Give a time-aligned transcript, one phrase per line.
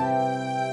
[0.00, 0.69] 感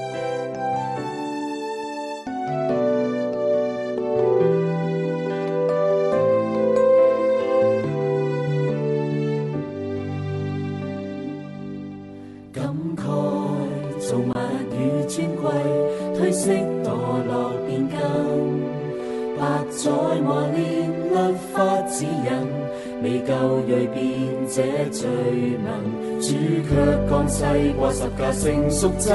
[27.28, 27.44] 世
[27.78, 29.12] 过十架成赎祭，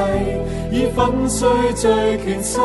[0.72, 2.60] 以粉碎罪权势。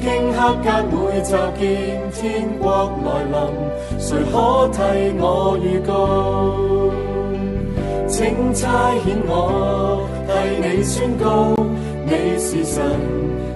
[0.00, 3.34] 顷刻间会就见天国来临，
[3.98, 4.78] 谁可替
[5.18, 5.90] 我预告？
[8.08, 11.56] 请差遣我替你宣告，
[12.04, 12.82] 你是神，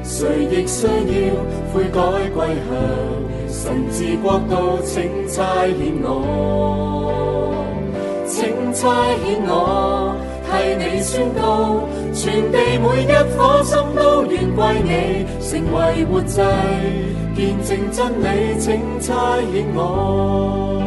[0.02, 1.34] 谁亦需要
[1.74, 2.00] 悔改
[2.34, 2.72] 归向
[3.48, 4.80] 神治国度。
[4.82, 7.64] 请差遣我，
[8.26, 8.88] 请差
[9.24, 10.15] 遣我
[10.48, 11.82] 替你宣告，
[12.14, 16.40] 全地每一颗心都愿归你，成为活祭，
[17.34, 18.24] 见证真理。
[18.58, 20.82] 请差遣我。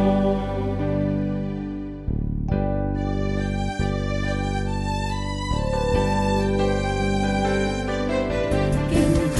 [8.90, 8.92] 经
[9.36, 9.38] 他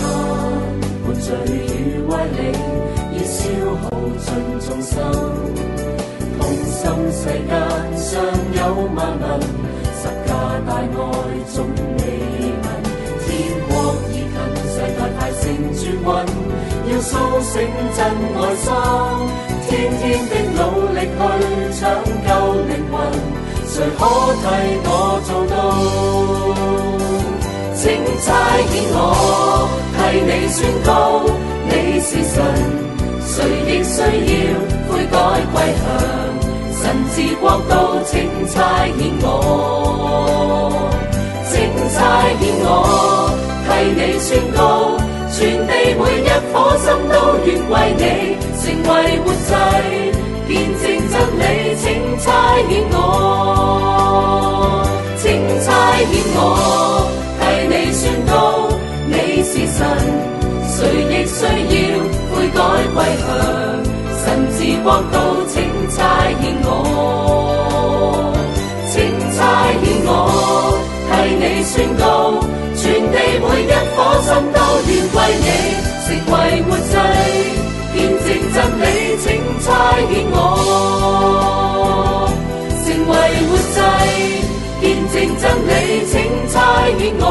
[1.06, 1.26] 没罪
[1.76, 2.38] 与歪理，
[3.16, 3.40] 已消
[3.82, 4.28] 耗尽
[4.60, 4.94] 众生。
[6.38, 6.80] 同心
[7.12, 7.50] 世间
[7.96, 8.08] 尚
[8.54, 8.58] 有
[8.94, 9.20] 万民，
[11.50, 12.02] 爱总未
[12.62, 12.64] 闻。
[13.26, 13.28] 天
[13.66, 13.70] 国
[14.10, 14.32] 已近，
[14.70, 15.42] 世界太成
[15.74, 16.30] 转运，
[16.86, 17.10] 要苏
[17.42, 17.52] 醒
[17.96, 17.98] 真
[18.36, 18.64] 爱心。
[19.66, 19.68] 天
[19.98, 20.58] 天的努
[20.94, 21.20] 力去
[21.74, 22.28] 抢救
[22.68, 22.94] 灵魂，
[23.66, 24.00] 谁可
[24.40, 24.44] 替
[24.84, 24.88] 我
[25.26, 25.52] 做到？
[27.74, 27.82] 请
[28.22, 28.28] 差
[28.68, 28.96] 遣我
[29.96, 30.88] 替你宣告，
[31.66, 32.38] 你是神，
[33.24, 33.34] 谁
[33.66, 34.38] 亦需要
[34.88, 35.14] 悔改
[35.52, 35.82] 归向
[36.80, 36.82] 神
[37.14, 37.72] 治国度。
[38.06, 38.12] 请
[38.48, 39.28] 差遣我，
[41.60, 42.64] 请差遣我
[43.66, 44.96] 替你宣告，
[45.30, 48.02] 全地每一颗心都愿为你
[48.56, 48.88] 成为
[49.20, 49.52] 活祭，
[50.48, 50.50] 见
[50.80, 50.82] 证
[51.12, 51.42] 真理。
[51.76, 51.84] 请
[52.18, 52.26] 差
[52.64, 52.96] 遣我，
[55.18, 55.22] 请
[55.60, 55.68] 差
[56.08, 56.40] 遣我。
[57.38, 58.32] 替你宣告，
[59.06, 59.12] 你
[59.44, 59.78] 是神，
[60.66, 60.78] 谁
[61.12, 61.78] 亦需要
[62.32, 62.58] 悔改
[62.94, 63.28] 归向
[64.24, 64.24] 神
[64.56, 65.14] 治国度。
[65.46, 65.54] 请
[65.94, 65.98] 差
[66.40, 67.59] 遣我，
[71.40, 72.04] 你宣告，
[72.76, 75.48] 全地每一颗心都愿为你
[76.04, 76.36] 成为
[76.68, 76.92] 活祭，
[77.94, 78.84] 见证真理。
[79.22, 79.26] 请
[79.64, 79.66] 差
[80.10, 80.36] 遣我，
[82.84, 83.12] 成为
[83.48, 83.78] 活祭。
[84.82, 85.70] 见证真理，
[86.10, 86.14] 请
[86.52, 86.54] 差
[86.98, 87.24] 遣我，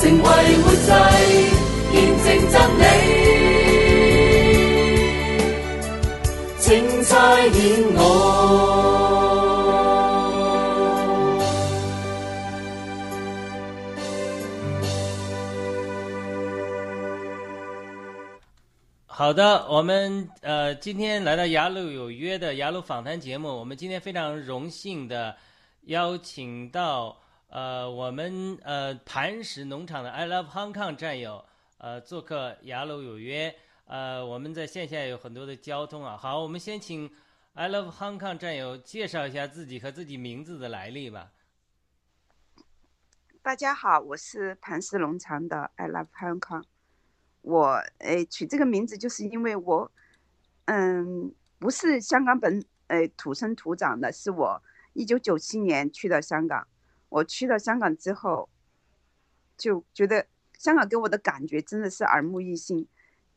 [0.22, 0.24] 为
[0.62, 0.88] 活祭，
[1.92, 2.84] 见证真理，
[6.60, 6.64] 请
[7.02, 7.10] 差
[7.50, 7.54] 遣
[7.96, 8.00] 我。
[19.18, 25.34] 好的，我们呃今天来到雅鲁有约的雅鲁访谈节目，我们今天非常荣幸的
[25.84, 27.18] 邀请到
[27.48, 31.42] 呃我们呃磐石农场的 I Love Hong Kong 战友
[31.78, 33.56] 呃做客雅鲁有约，
[33.86, 36.14] 呃我们在线下有很多的交通啊。
[36.18, 37.10] 好，我们先请
[37.54, 41.30] I Love Hong Kong 战友介绍一下自己和自己名字的来历吧。
[43.40, 46.64] 大家好，我是磐石农场的 I Love Hong Kong。
[47.46, 49.92] 我诶取这个名字，就是因为我，
[50.64, 54.60] 嗯，不是香港本诶土生土长的，是我
[54.94, 56.66] 一九九七年去到香港。
[57.08, 58.48] 我去到香港之后，
[59.56, 60.26] 就觉得
[60.58, 62.88] 香港给我的感觉真的是耳目一新，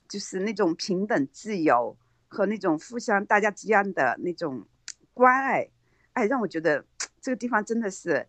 [0.08, 1.96] 就是那种平等、自由
[2.28, 4.66] 和那种互相大家之间的那种
[5.14, 5.70] 关爱，
[6.14, 6.84] 哎，让我觉得
[7.22, 8.28] 这个地方真的是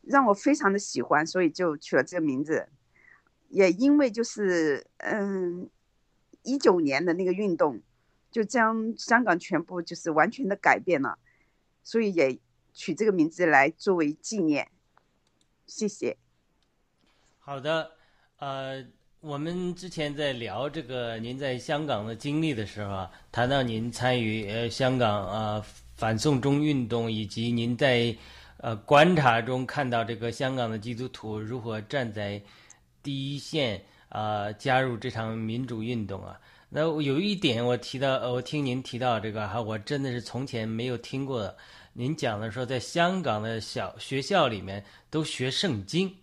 [0.00, 2.70] 让我非常的喜欢，所以就取了这个名字。
[3.48, 5.70] 也因为就是嗯，
[6.42, 7.80] 一九年的那个运动，
[8.30, 11.18] 就将香港全部就是完全的改变了，
[11.82, 12.38] 所以也
[12.74, 14.68] 取这个名字来作为纪念。
[15.66, 16.18] 谢谢。
[17.38, 17.90] 好的，
[18.38, 18.84] 呃，
[19.20, 28.14] 我们之前在聊这个您在香港的经历的时候啊，谈到您参与呃香港啊反送中运动，以及您在
[28.58, 32.42] 呃观察中看到这个香港的基督徒如何站在。
[33.02, 36.40] 第一线啊，加入这场民主运动啊，
[36.70, 41.56] 那有一点我提到，我听您提到这个哈，我真的是从前没有听过的。
[41.94, 46.14] 您讲的说，在香港的小学校里面都学圣经，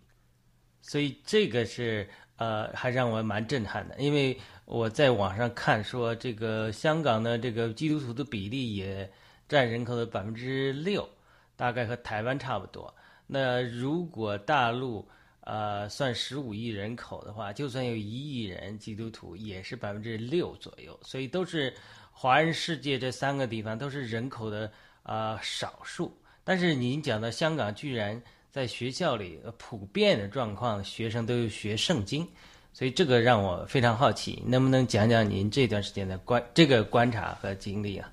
[0.81, 2.07] 所以这个是
[2.37, 3.95] 呃，还让我蛮震撼的。
[3.97, 9.11] 因为我在网上看说，这个香港的这个基督徒的比例也
[9.49, 11.07] 占人口的百分之六，
[11.55, 12.93] 大概和台湾差不多。
[13.27, 15.07] 那如果大陆
[15.45, 21.73] 呃算十五亿人口的话，就算有一亿人基督徒，也是百分之六左右，所以都是
[22.11, 24.71] 华人世界这三个地方都是人口的
[25.03, 26.15] 呃少数。
[26.43, 28.21] 但是您讲到香港，居然
[28.51, 32.27] 在学校里普遍的状况，学生都有学圣经，
[32.71, 38.11] 所以这个让我非常好奇，能不能讲讲您这段时间的观这个观察和经历啊？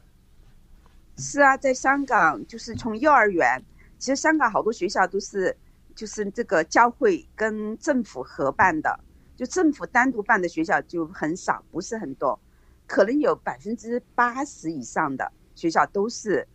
[1.19, 3.62] 是啊，在香港就是从幼儿园，
[3.99, 5.55] 其实香港好多学校都是
[5.94, 8.99] 就是这个教会跟政府合办的，
[9.37, 12.39] 就政府单独办的学校就很少，不是很多，
[12.87, 16.47] 可能有百分之八十以上的学校都是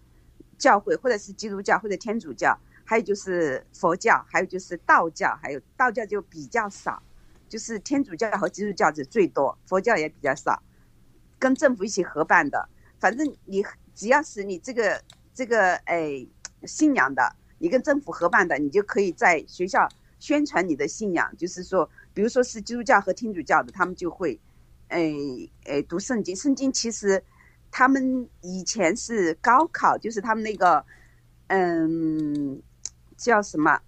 [0.57, 7.01] 教会或者是基督教或者天主教，还有就是佛教，还有就是道教，还有道教就比较少，
[7.48, 10.62] 就是天主教和基督教是最多，佛教也比较少，
[11.39, 12.69] 跟政府一起合办的，
[13.00, 13.66] 反正你。
[13.98, 15.01] 只要是你这个
[15.34, 16.24] 这个哎
[16.66, 19.88] 信仰的，你跟政府合办的，你就可以在学校
[20.19, 21.36] 宣传你的信仰。
[21.38, 24.39] 就是说，比如说是基督教和天主教的，他们就会，
[24.89, 25.13] 哎
[25.65, 26.36] 哎读圣经。
[26.36, 27.24] 圣经其实
[27.71, 30.86] 他们以前是高考，就是他们那个
[31.48, 32.62] 嗯
[33.15, 33.80] 叫什么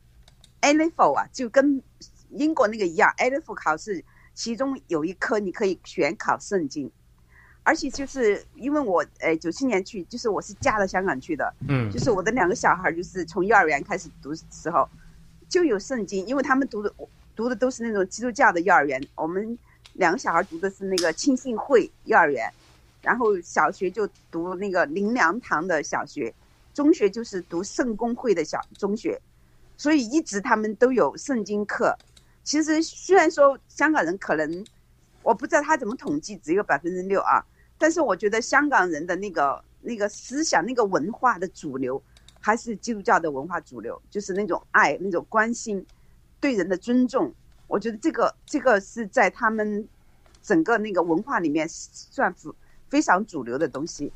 [0.62, 1.82] A level 啊，就跟
[2.30, 6.92] 英国那个一样，A level 考试其中有一科你可以选考圣经。
[7.70, 14.90] 而且就是因为我，呃，九七年去，就是我是嫁到香港去的，嗯，就是我的两个小孩，就是从幼儿园开始读时候，
[15.48, 16.92] 就有圣经，因为他们读的
[17.36, 19.56] 读的都是那种基督教的幼儿园，我们
[19.94, 22.52] 两个小孩读的是那个庆信会幼儿园，
[23.04, 26.34] 然后小学就读那个林良堂的小学，
[26.74, 29.22] 中学就是读圣公会的小中学，
[29.78, 31.96] 所以一直他们都有圣经课。
[32.44, 34.66] 其实虽然说香港人可能，
[35.22, 37.46] 我不知道他怎么统计，只有百分之六啊。
[37.80, 42.00] 但是我觉得香港人的那个那个思想、那个文化的主流，
[42.42, 45.84] 还是基督教的文化主流，就是那种爱、那种关心、
[46.42, 47.34] 对人的尊重。
[47.68, 49.88] 我觉得这个这个是在他们
[50.44, 52.36] 整个那个文化里面算
[52.90, 54.12] 非常主流的东西。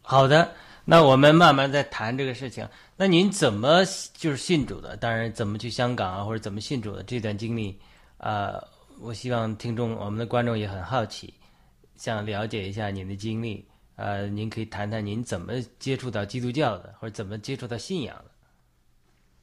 [0.00, 0.54] 好的，
[0.86, 2.66] 那我们慢慢再谈这个事情。
[2.96, 3.84] 那您怎么
[4.14, 4.96] 就是信主的？
[4.96, 7.78] 当然，怎么去香港啊，或者怎么信主的这段经历，
[8.16, 8.71] 呃。
[9.02, 11.34] 我希望听众，我们的观众也很好奇，
[11.96, 13.66] 想了解一下您的经历。
[13.96, 18.30] 呃，您可以谈谈您怎么接触到基督教的，或者怎么接触到信仰的。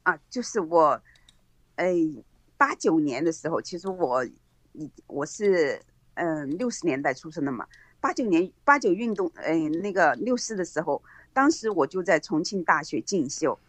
[0.04, 1.02] 啊，就是我，
[1.76, 1.94] 哎，
[2.58, 4.26] 八九年的时候，其实我，
[5.08, 5.82] 我是
[6.14, 7.68] 嗯六十年代出生的嘛。
[8.00, 11.04] 八九年八九运动，哎，那个六四的时候，
[11.34, 13.60] 当时我就在重庆大学进修。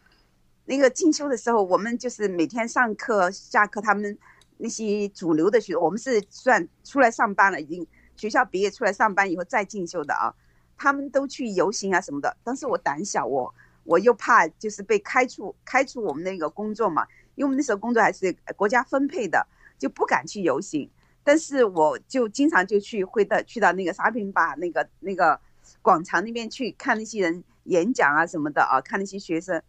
[0.66, 4.16] 那个进修的时候，我们就是每天上课下课，他们。
[4.60, 7.86] 那些主流的学，我们是算出来上班了，已经
[8.17, 10.34] 学校毕业出来上班以后再进修的啊。
[10.76, 19.46] 他们都去游行啊什么的，当时我胆小，我我又怕就是被开除，开除我们那个工作嘛，因为我们那时候工作还是国家分配的，
[19.79, 20.88] 就不敢去游行。
[21.22, 25.38] 但是我就经常就去会到去到那个沙坪坝那个那个
[25.82, 29.62] 广场那边去看那些人演讲啊什么的啊，看那些学生，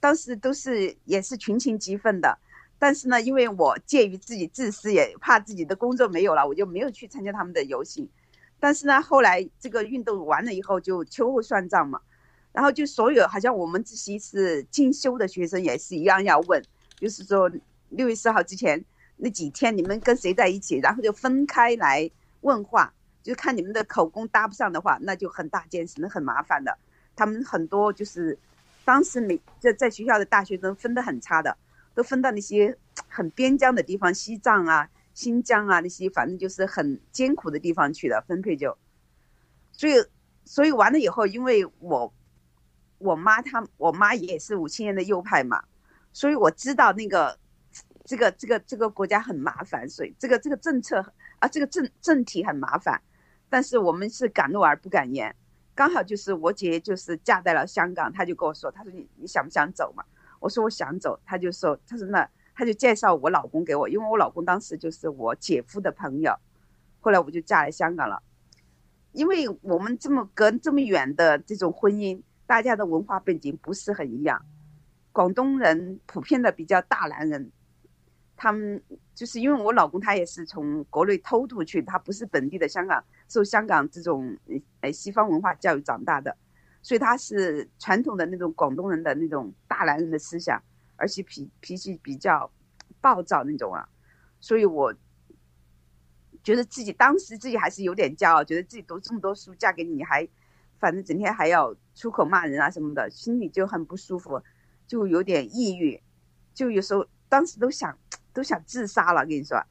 [0.00, 2.36] 当时都是也是群情激愤的。
[2.82, 8.08] 但是呢，因为我介于自己自私，也怕自己的工作没有了，我就没有去参加他们的游行。
[8.58, 12.00] 但是呢，后来这个运动完了以后，就秋后算账嘛。
[12.50, 16.60] 然后就所有好像我们这些是进修的学生也是一样要问，
[16.96, 17.48] 就是说
[17.90, 18.84] 六月四号之前
[19.16, 22.10] 那几天你们跟谁在一起，然后就分开来
[22.40, 26.76] 问话，就看你们的口供搭不上的话，那就很大件事，那很麻烦的。
[27.14, 28.36] 他们很多就是
[28.84, 31.56] 当时每在在学校的大学生分得很差的。
[31.94, 32.76] 都分到那些
[33.08, 38.24] 很边疆的地方，西藏啊、新疆啊那些，反正就是很艰苦的地方去了。
[38.26, 38.76] 分配就，
[39.72, 39.94] 所以，
[40.44, 42.12] 所以完了以后，因为我，
[42.98, 45.62] 我妈她，我妈也是五七年的右派嘛，
[46.12, 47.38] 所以我知道那个，
[48.04, 51.04] 这个这个这个国家很麻烦，所以这个这个政策
[51.38, 53.00] 啊，这个政政体很麻烦，
[53.48, 55.34] 但是我们是敢怒而不敢言。
[55.74, 60.04] 刚好就是我姐就是嫁在了香港，她就跟我说，她说你你想不想走嘛？
[60.42, 66.36] 我说我想走，他就说，他说那他就介绍我老公给我，因为我老公当时就是我姐夫的朋友，
[67.00, 68.20] 后来我就嫁来香港了。
[69.12, 74.44] 因为我们这么隔这么远的这种婚姻，大家的文化背景不是很一样。
[75.12, 77.52] 广东人普遍的比较大男人，
[78.34, 78.82] 他们
[79.14, 84.36] 就是因为我老公他也是从国内偷渡去，他不是本地的香港，受香港这种
[84.80, 86.36] 呃西方文化教育长大的。
[86.82, 90.62] 所以他是传统的那种广东人的那种大男人的思想，
[90.96, 92.50] 而且脾脾气比较
[93.00, 93.88] 暴躁那种啊，
[94.40, 94.92] 所以我
[96.42, 100.28] 觉得自己当时自己还是有点骄傲，觉得自己读这么多书嫁给你还
[100.80, 104.42] 反正整天还要出口骂人啊什么的，心里就很不舒服，
[104.88, 106.02] 就有点抑郁，
[106.52, 107.96] 就有时候当时都想
[108.32, 109.20] 都想自杀了。
[109.24, 109.64] 跟你说，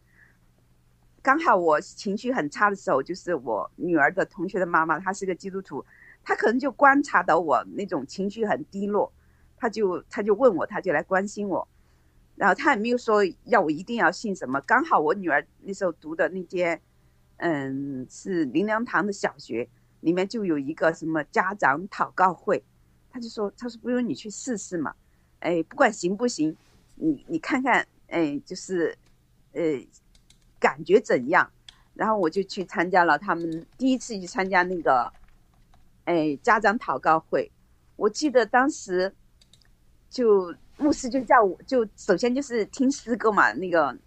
[1.21, 5.85] 刚好我情绪很差的时候，就是我女儿的同学的妈妈，她是个基督徒，
[6.23, 9.11] 他可能就观察到我那种情绪很低落，
[9.57, 11.67] 他就他就问我，他就来关心我，
[12.35, 16.81] 然后他也没有说要我一定要信什么，刚好我女儿那时候读的那间，
[17.37, 19.67] 嗯，是林良堂的小学。
[20.01, 22.63] 里面就有一个什么家长祷告会，
[23.11, 24.95] 他就说，他说不如你去试试嘛，
[25.41, 26.57] 哎，不管行不行，
[26.95, 28.97] 你你看看，哎，就是，
[29.53, 29.61] 呃，
[30.59, 31.47] 感觉怎样？
[31.93, 35.13] 然后我就去参加了他们第一次去参加那个，
[36.11, 37.49] 哎，家长祷告会。
[37.95, 39.13] 我记得当时，
[40.09, 43.97] 就牧师就叫我就首先就是听诗歌嘛，那个，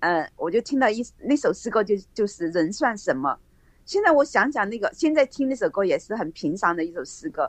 [0.00, 3.38] 呃，我就听到一那首诗歌就就是人算什么。
[3.84, 7.48] 现在我想想，那个现在听那首歌也是很平常的一首诗歌，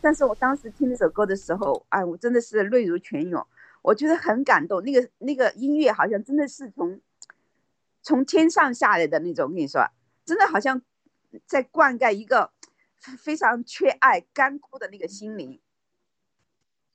[0.00, 3.46] 但是我当时听那首歌的时候，哎，我真的是泪如泉涌，
[3.82, 4.82] 我觉得很感动。
[4.82, 6.98] 那个那个音乐好像真的是从
[8.00, 9.86] 从天上下来的那种，我跟你说，
[10.24, 10.80] 真的好像
[11.44, 12.50] 在灌溉一个
[13.18, 15.60] 非常缺爱、干枯的那个心灵，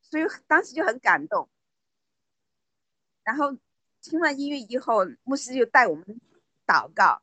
[0.01, 1.47] 所以当时就很感动。
[3.23, 3.55] 然后
[4.01, 6.19] 听完音乐以后，牧师就带我们
[6.65, 7.21] 祷告。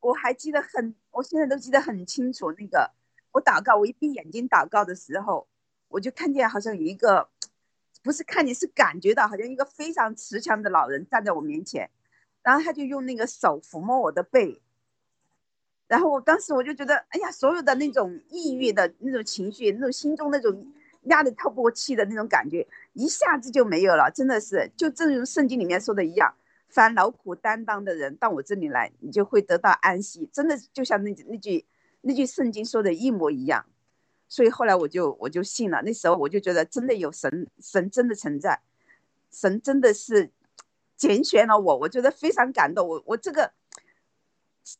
[0.00, 2.52] 我还记得很，我现在都记得很清楚。
[2.52, 2.92] 那个
[3.32, 5.48] 我祷告，我一闭眼睛祷告的时候，
[5.88, 7.28] 我就看见好像有一个，
[8.02, 11.90] 不是看见，是感觉到好像一个非常慈祥的老人站在我面前，
[12.42, 14.62] 然后他就用那个手抚摸我的背，
[15.88, 20.64] 然后我当时我就觉得，哎呀，所有的那种抑郁的那种情绪，那种心中那种
[21.04, 24.10] 压得透不过气的那种感觉，一下子就没有了。
[24.14, 26.34] 真的是，就正如圣经里面说的一样。
[26.68, 30.28] 凡劳苦担当的人到我这里来，你就会得到安息。
[30.30, 31.64] 真的就像那那句
[32.02, 33.64] 那句圣经说的一模一样。
[34.28, 35.80] 所以后来我就我就信了。
[35.82, 38.60] 那时候我就觉得真的有神，神真的存在，
[39.30, 40.30] 神真的是
[40.94, 41.78] 拣选了我。
[41.78, 42.86] 我觉得非常感动。
[42.86, 43.50] 我我这个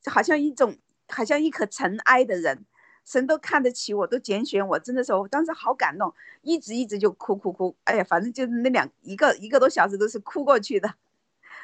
[0.05, 0.77] 好像一种
[1.09, 2.65] 好像一颗尘埃的人，
[3.05, 4.79] 神都看得起我，都拣选我。
[4.79, 7.77] 真的是我当时好感动，一直一直就哭哭哭。
[7.85, 10.95] 哎呀，反正就是那两一个一个多小时都是哭过去的。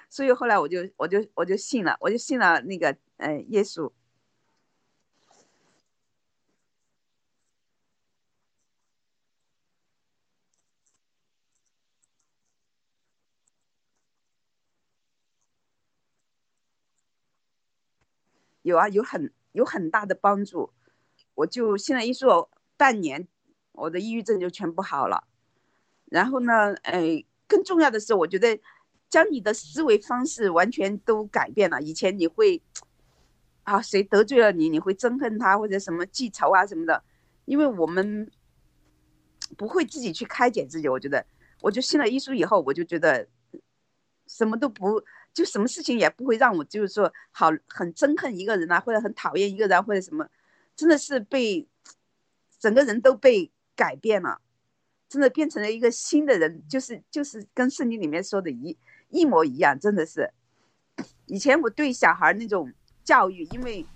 [0.09, 3.91] 所以后来我就我就我就信了，我就信了那个呃耶稣。
[18.64, 20.73] 有啊，有很有很大的帮助。
[21.35, 23.28] 我就信了耶稣半年，
[23.73, 25.25] 我的抑郁症就全部好了。
[26.06, 28.61] 然后呢，哎，更重要的是，我觉得。
[29.11, 31.80] 将你的思维方式完全都改变了。
[31.80, 32.61] 以前你会，
[33.62, 37.00] 啊，谁得罪了你，你会憎恨他或者什么记仇啊什么的。
[37.44, 38.28] 因为我们
[39.56, 40.88] 不会自己去开解自己。
[40.88, 41.25] 我觉得，
[41.61, 43.28] 我就信了耶稣以后，我就觉得
[44.26, 45.00] 什么都不，
[45.35, 50.26] 就什么事情也不会让我就是说好很憎恨一个人啊，或者很讨厌一个人或者什么，
[50.75, 51.69] 真的是被
[52.59, 54.41] 整个人都被改变了，
[55.09, 58.79] 真的变成了一个新的人，就是就是跟圣经里面说的一。
[59.11, 60.29] 一模一样，真的是。
[61.26, 62.73] 以前我对小孩那种
[63.05, 63.87] 教育，因为，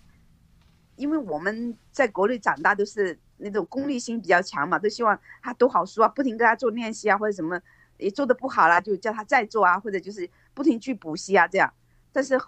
[0.95, 7.61] 因为我们在国内长大都是那种功利心比较强嘛，都希望他读好书啊，不停跟他做练习啊，或者什么
[7.99, 11.73] 也做的不好了，就叫他再做啊，或者就是不停去补习啊，这样。
[12.13, 12.41] 但是，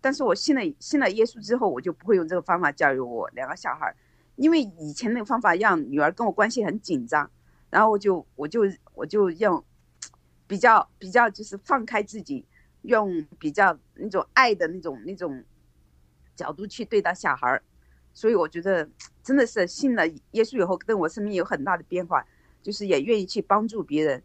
[0.00, 3.94] 但是我信了信了耶稣之后，我就不会用这个方法教育我两个小孩，
[4.36, 7.30] 因为以前那个方法让女儿跟我关系很紧张，
[7.70, 8.62] 然后我就我就
[8.94, 9.64] 我就用。
[10.46, 12.44] 比较比较就是放开自己，
[12.82, 15.42] 用比较那种爱的那种那种
[16.36, 17.62] 角度去对待小孩儿，
[18.12, 18.86] 所以我觉得
[19.22, 22.22] 真的是信了耶稣以后，对我生命有很大的变化，
[22.62, 24.22] 就是也愿意去帮助别人，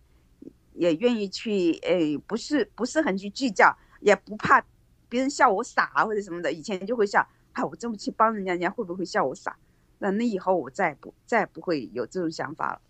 [0.80, 4.64] 也愿意去诶，不是不是很去计较，也不怕
[5.10, 6.50] 别人笑我傻或者什么的。
[6.50, 7.20] 以前就会笑，
[7.52, 9.58] 啊，我这么去帮人家，人家会不会笑我傻？
[9.98, 12.82] 那那以后我再也不再不会有这种想法了。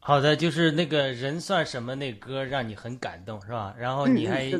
[0.00, 3.72] 好的，就是那个人算什么那歌让你很感动是吧？
[3.78, 4.50] 然后你还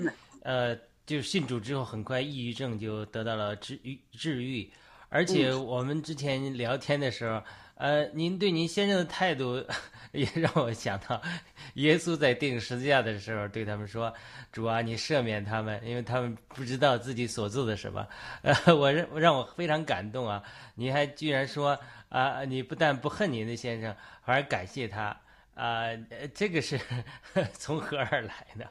[0.43, 4.71] 呃，就信主之后，很快抑郁症就得到了治愈治愈，
[5.09, 7.43] 而且我们之前聊天的时候，
[7.81, 9.57] 呃，您对您先生的态度
[10.13, 11.19] 也让我想到，
[11.75, 14.13] 耶稣在钉十字架的时候对他们说
[14.53, 18.07] ：“主啊，你赦免他们，因为他们不知道自己所做的什么。”
[18.45, 20.43] 呃， 我让让我非常感动啊！
[20.75, 21.79] 你还居然说
[22.11, 23.97] 啊，你不但不恨您的先生，
[24.27, 25.17] 反而感谢他。
[25.55, 25.87] 啊，
[26.35, 26.79] 这个是
[27.55, 28.71] 从何而来的？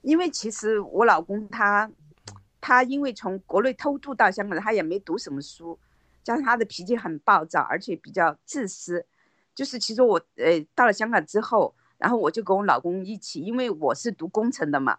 [0.00, 1.90] 因为其实我老公他，
[2.62, 5.78] 他因为从国内偷渡到香港，他也没读什么书，
[6.22, 9.06] 加上他的脾气很暴躁，而且比较自私。
[9.54, 14.98] 就是其实我呃到了香港之后，然后我就跟我老公一起，因为我是读工程的嘛，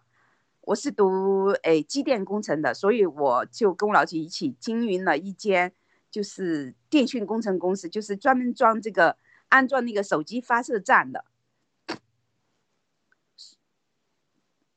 [0.60, 5.72] 我是读诶机电工程的，所以我就跟我老姐一起经营了一间
[6.10, 9.16] 就是电讯工程公司，就是专门装这个
[9.48, 11.24] 安装那个手机发射站的。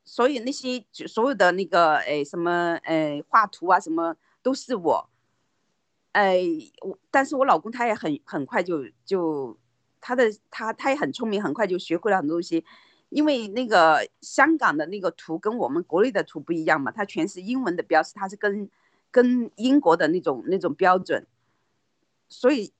[0.03, 5.09] 所以那些所有的那个诶什么诶画图啊什么都是我，
[6.15, 6.39] 哎
[6.81, 9.57] 我但是我老公他也很很快就就。
[10.07, 12.63] 他的他他也很聪明，很快就学会了很多东西，
[13.09, 18.69] 因为那个香港的那个图跟我们国内的图不一样嘛，它全是英文的标识，它是跟
[19.09, 21.25] 跟英国的那种那种标准，
[22.29, 22.71] 所以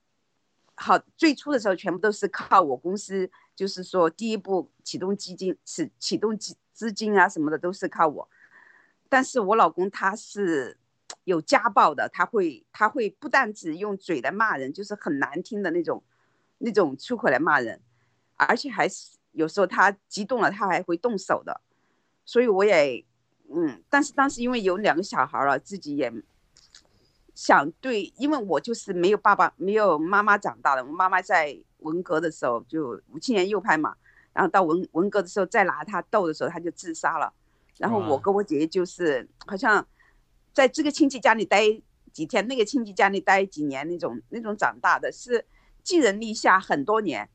[0.75, 8.30] 好最初的时候全部都是靠我公司，就是说第一步启动基金是启动资资金啊什么的都是靠我，
[9.10, 10.77] 但是我老公他是
[11.25, 16.01] 有家暴的，他会他会不但只用嘴来骂人，就是很难听的那种。
[16.60, 17.82] 那种出口来骂人，
[18.38, 21.60] 而且还是有时候他激动了，他还会动手的，
[22.24, 23.05] 所以我也，
[23.53, 26.12] 嗯，但是当时因为有两个小孩了，自己也
[27.36, 33.94] 想对，因为我就是没有爸爸没有妈妈长大的，我妈妈在文革的时候就五七年右派嘛，
[34.32, 37.32] 然后到文文革的时候再拿他斗的时候他就自杀了，
[37.77, 39.86] 然后我跟我姐姐就是好像
[40.56, 41.62] 在这个亲戚家里待
[42.12, 45.46] 几天，那个亲戚家里待几年那种那种长大的是。
[45.86, 47.30] 寄人篱下很多年，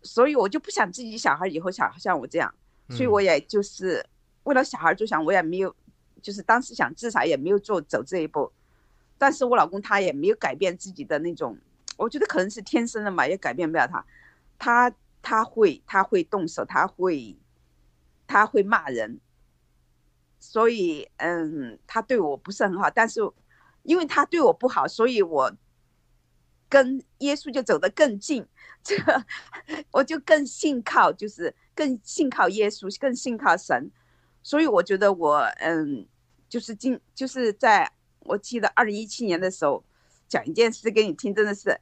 [0.00, 2.54] 所以我就不想自己小孩以后像像我这样，
[2.88, 4.02] 所以我也就是
[4.44, 5.76] 为了小孩着想，我也没有，
[6.22, 8.50] 就是当时想自杀也没有做走这一步，
[9.18, 11.58] 但是我老公他也没有改变自己的那种，
[11.98, 14.06] 我觉得可能是天生的嘛，也改变不了他，
[14.58, 17.36] 他他会他会动手，他会
[18.26, 19.20] 他会骂人，
[20.40, 23.20] 所以嗯，他对我不是很好，但是
[23.84, 25.52] 因为他对我不好，所以我。
[26.72, 28.46] 跟耶稣就走得更近，
[28.84, 29.26] 这个
[29.90, 33.90] 我就更信靠，就是更信靠耶稣，更信靠神，
[34.40, 36.06] 所以我觉得我嗯，
[36.48, 39.82] 就是今就是在我记得二零一七年的时候，
[40.28, 41.76] 讲一件事给你听，真的是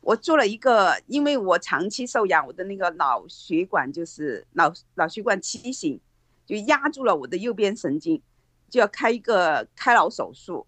[0.00, 6.00] 我做了一个，因为我长期受养，我的那个脑血管就是脑脑血管畸形，
[6.46, 8.22] 就压住了我的右边神经，
[8.68, 10.66] 就要开一个开脑手术，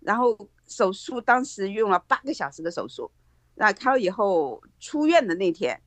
[0.00, 0.48] 然后。
[0.66, 3.10] 手术当时用了八个小时的手术，
[3.54, 5.78] 那开了以后出院的那天，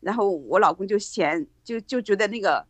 [0.00, 2.62] 然后我老公就嫌就就觉得那个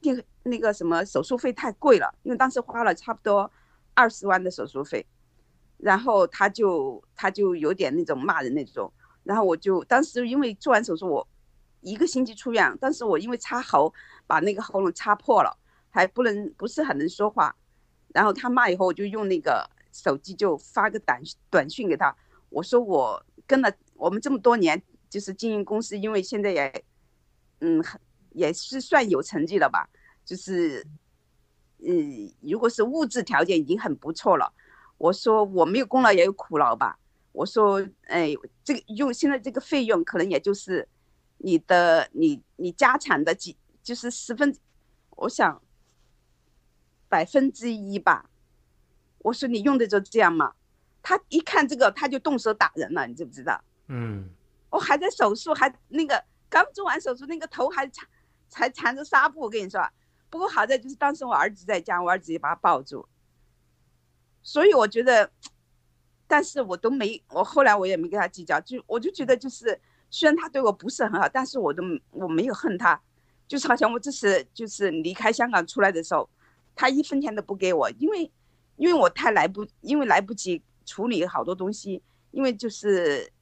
[0.00, 3.52] 电那个什么手术费太贵了，因为当时花了差不多
[3.92, 5.06] 二十万的手术费，
[5.76, 8.90] 然后他就他就有点那种骂人那种，
[9.24, 11.28] 然后我就当时因为做完手术我
[11.82, 13.92] 一个星期出院，但是我因为插喉
[14.26, 15.56] 把那个喉咙插破了，
[15.90, 17.54] 还不能不是很能说话，
[18.08, 19.68] 然后他骂以后我就用那个。
[19.96, 22.12] 手机就发个短短信给他，
[22.48, 26.84] 我说我跟了我们这么多年，就是经营公司，因为现在也，
[27.60, 27.80] 嗯，
[28.32, 29.88] 也是算有成绩了吧，
[30.24, 30.84] 就是，
[31.78, 34.52] 嗯，如果是物质条件已经很不错了。
[34.98, 36.98] 我说我没有功劳也有苦劳吧。
[37.30, 38.34] 我说，哎，
[38.64, 40.88] 这个用现在这个费用可能也就是
[41.38, 44.56] 你的你你家产的几就是十分，
[45.10, 45.62] 我想
[47.08, 48.30] 百分之一吧。
[49.18, 50.54] 我说你用的就这样吗？
[51.02, 53.62] 他一看这个，他就动手打人了，你知不知道？
[53.88, 54.30] 嗯，
[54.70, 58.08] 我还在手术，还那个刚做完手术，那个头还缠，
[58.52, 59.40] 还缠着纱布。
[59.40, 59.86] 我跟你说，
[60.30, 63.06] 不过好在就是当时我儿子在家，我儿子也把他抱住。
[64.42, 65.30] 所以我觉得，
[66.26, 73.00] 但是我都没，我后来我也没跟他计较，就我就觉得就是，虽然他对我不是很好，但是我都我没有恨他，
[73.46, 76.28] 就是好像我这次就是离开香港出来的时候，
[76.74, 78.30] 他一分钱都不给我，因为。
[78.76, 82.02] 因为我太来不，因为来不及处理好多东西，
[82.32, 83.32] 因为就是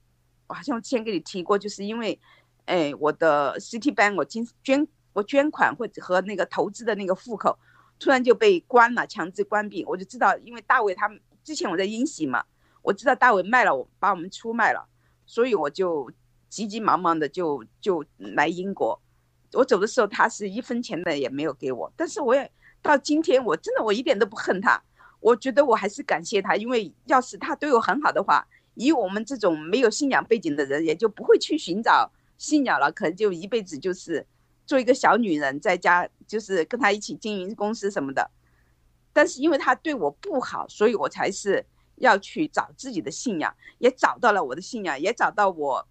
[0.46, 2.20] 我好像之前给你提过，就是因为，
[2.66, 7.58] 哎，我的 CT 班我捐捐我捐款或者和那个投资的那个户口
[7.98, 12.44] 突然就被关了，强制关闭，我就知道，因为大卫他们之前我在英喜嘛，
[12.82, 14.86] 我知道大卫卖了我，把我们出卖了，
[15.24, 16.12] 所以我就
[16.50, 19.00] 急急忙忙的就就来英国，
[19.52, 24.82] 我走的时候他是一分钱的也没有给我，但是我也到今天我真的我一点都不恨他。
[25.20, 34.26] 我觉得我还是感谢他，因为要是他对我很好的话，以我们这种没有信仰背景的人，也就不会去寻找信仰了，可能就一辈子就是
[34.66, 38.28] 做一个小女人，在家就是跟他一起经营公司什么的。
[39.12, 41.64] 但是因为他对我不好，所以我才是
[41.96, 45.86] 要去找自己的信仰，也找到了我的信仰，也找到我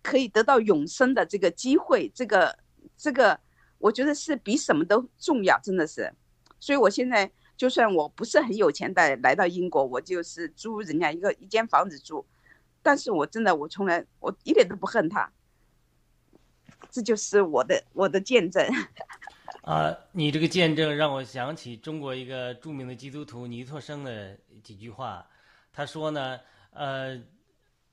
[0.00, 2.08] 可以得到永生的这个机会。
[2.14, 2.56] 这个
[3.00, 3.40] 这个，
[3.78, 6.12] 我觉得是比什么都重要，真的是。
[6.58, 7.30] 所以我现在。
[7.60, 12.24] 就算我不是很有钱的来到英国，我就是租人家一个一间房子住，
[12.82, 15.30] 但是我真的我从来我一点都不恨他，
[16.90, 18.66] 这就是我的我的见证。
[19.60, 25.28] 啊，你这个见证让我想起中国一个著名的基督徒尼托生的几句话。
[25.70, 27.20] 他说呢，呃，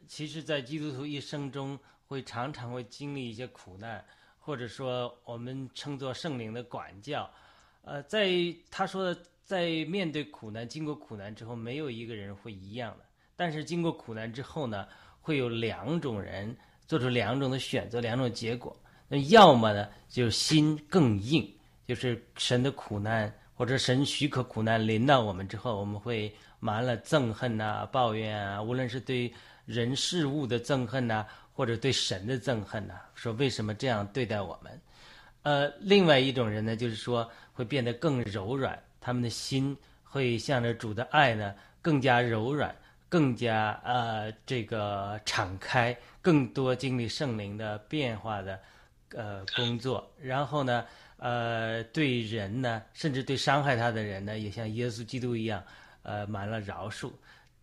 [0.08, 4.06] 其实，在基督徒一生中，会常常会经历一些苦难，
[4.48, 7.30] 或者说我们称作圣灵的管教。
[7.84, 8.32] 呃，在
[8.72, 13.04] 他说的，在面对苦难、经过苦难之后，没有一个人会一样的。
[13.36, 14.88] 但是经过苦难之后呢，
[15.20, 16.56] 会有两种人
[16.88, 18.74] 做出两种的选择，两种结果。
[19.10, 21.46] 那要么呢，就是心更硬。
[21.86, 29.34] 就是神的苦难，或者神许可苦难临到我们之后，我们会满了憎恨呐、抱怨啊，无论是对
[29.66, 31.26] 人事物的憎恨呐，
[31.58, 34.80] 或者对神的憎恨呢，说为什么这样对待我们？
[35.42, 42.76] 呃，另外一种人呢，就是说会变得更柔软，他们的心会向着主的爱呢更加柔软，
[43.10, 48.60] 更加呃这个敞开，更多经历圣灵的变化的
[49.16, 50.86] 呃工作，然后呢。
[51.20, 55.64] 呃，对人呢，甚至对伤害他的人呢，也像耶稣基督一样，
[56.04, 57.12] 呃，满了饶恕。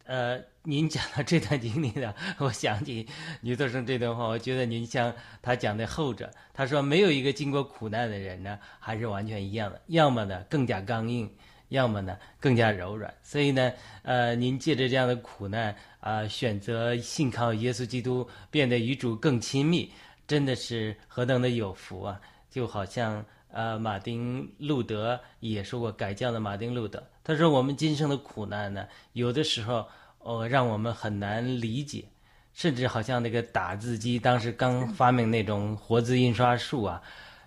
[0.05, 3.07] 呃，您讲到这段经历呢， 我想起
[3.40, 6.31] 尼特生这段话，我觉得您像他讲的后者。
[6.53, 11.31] 他说，没有一个经过苦难的人呢，还是完全一样的，要么呢更加刚硬，
[11.71, 13.12] 要么呢更加柔软。
[13.23, 19.90] 所以呢，呃，您借着这样的苦难啊，选择信靠耶稣基督，变得与主更亲密，
[20.27, 22.21] 真的是何等的有福啊！
[22.51, 23.25] 就好像。
[23.57, 32.04] 呃，马丁路德也说过，改教的马丁路德，他说我们今生的苦难呢，有的时候哦，让我们很难理解，
[32.52, 37.00] 甚至好像那个打字机当时刚发明那种活字印刷术啊，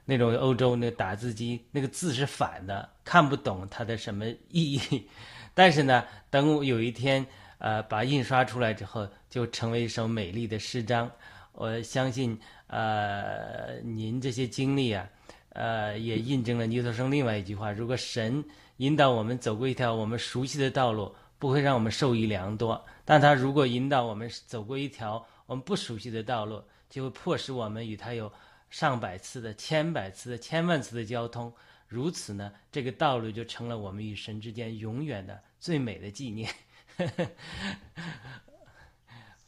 [0.04, 5.08] 那种欧洲那打字机那个字是反的，看不懂它的什么意义。
[5.54, 7.24] 但是呢，等有一天
[7.60, 11.12] 呃把印刷出来之后，就成为一首美丽的诗章。
[11.52, 15.08] 我相信呃您这些经历啊。
[15.54, 18.46] 呃，也印证了尼特生另外一句话：如果神
[18.78, 28.32] 引导我们走过一条我们熟悉的道路，不会让我们受益良多；但他如果引导我们走过一条我们不熟悉的道路，就会迫使我们与他有
[28.70, 31.52] 上百次的、千百次的、千万次的交通。
[31.88, 36.52] 如此呢，这个道路就成了我们与神之间永远的最美的纪念。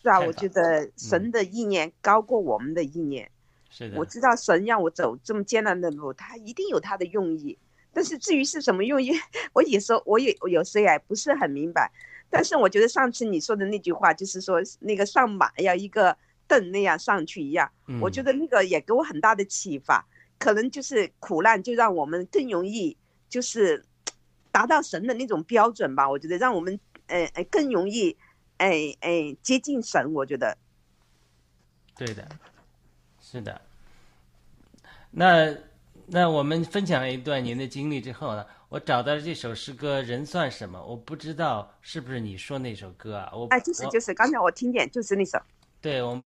[0.02, 3.30] 是啊， 我觉得神的意念高过我们的意念。
[3.70, 7.58] 是的，我知道神让我走这么艰难的路，他一定有他的用意。
[7.94, 9.12] 但是至于是什么用意，
[9.54, 11.92] 我有时候我也有时也不是很明白。
[12.30, 16.16] 但是我觉得上次你说的那句话，就是说那个上马要一个
[16.48, 20.06] 凳那样上去一样，我觉得那个也给我很大的启发。
[20.38, 22.96] 可能就是苦难就让我们更容易
[23.28, 23.84] 就是
[24.54, 26.10] 达到神的那种标准吧。
[26.10, 28.16] 我觉得让我们呃呃更容易
[28.58, 30.14] 哎哎接近神。
[30.14, 30.56] 我觉得，
[31.98, 32.26] 对的。
[33.20, 33.60] 是的，
[35.12, 35.54] 那
[36.12, 43.32] 那我们分享了一段您的经历之后呢，我找到了这首诗歌《人算什么》，我不知道是不是你说那首歌啊？
[43.34, 45.40] 我哎，就是就是，刚才我听见就是那首，
[45.80, 46.20] 对我。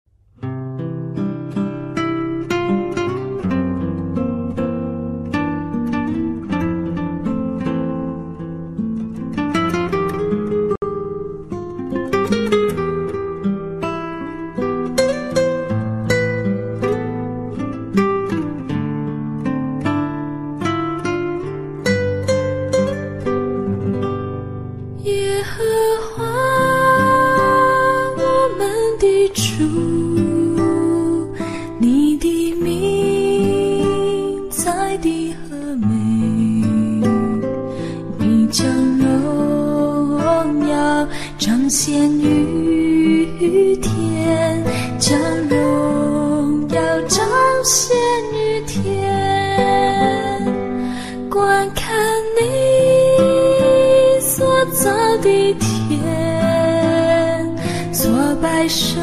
[58.40, 58.99] 白色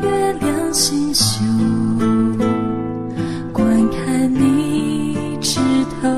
[0.00, 1.42] 月亮星宿，
[3.52, 5.60] 观看你枝
[6.00, 6.08] 头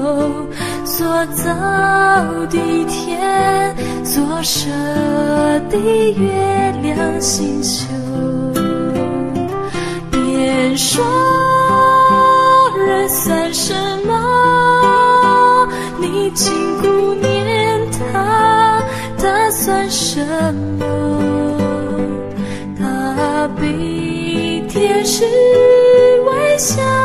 [0.85, 1.53] 所造
[2.51, 4.71] 的天，所舍
[5.71, 5.77] 的
[6.17, 7.87] 月亮星宿。
[10.11, 11.05] 别说
[12.79, 13.75] 人算什
[14.07, 15.69] 么，
[15.99, 16.94] 你经过。
[25.05, 25.23] 是
[26.25, 27.04] 微笑。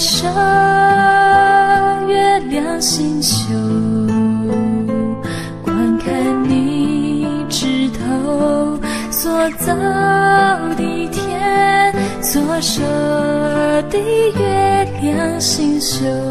[0.00, 0.40] 所摆
[2.00, 3.52] 设月亮星宿。
[5.62, 8.78] 观看你指头
[9.10, 9.74] 所造
[10.76, 12.80] 的天，所设
[13.90, 16.29] 的月亮星宿。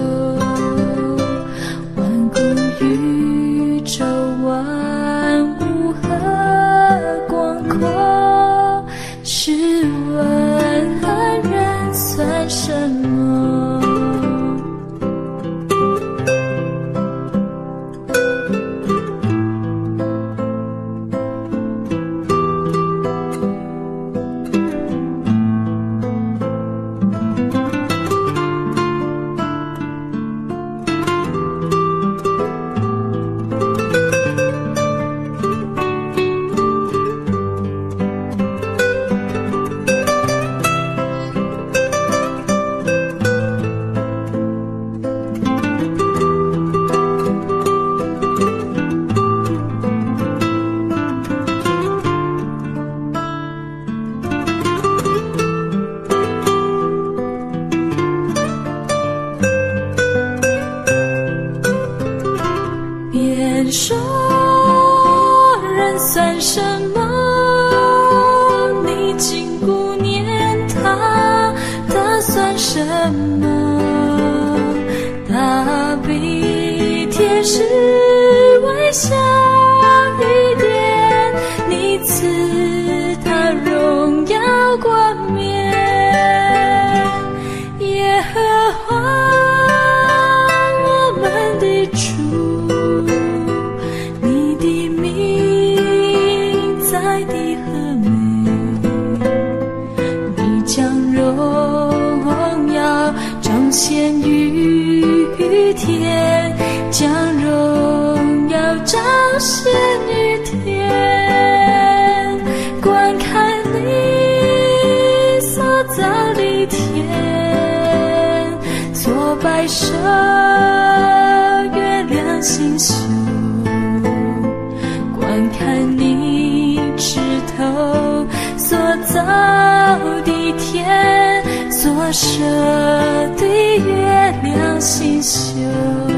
[134.80, 136.09] 月亮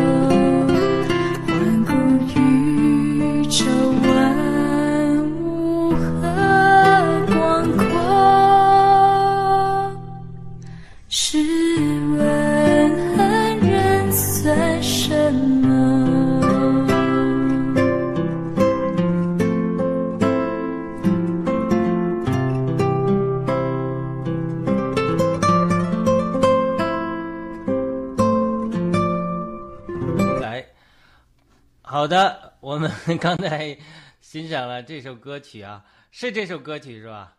[33.19, 33.77] 刚才
[34.19, 37.37] 欣赏了这首歌曲啊，是这首歌曲是吧？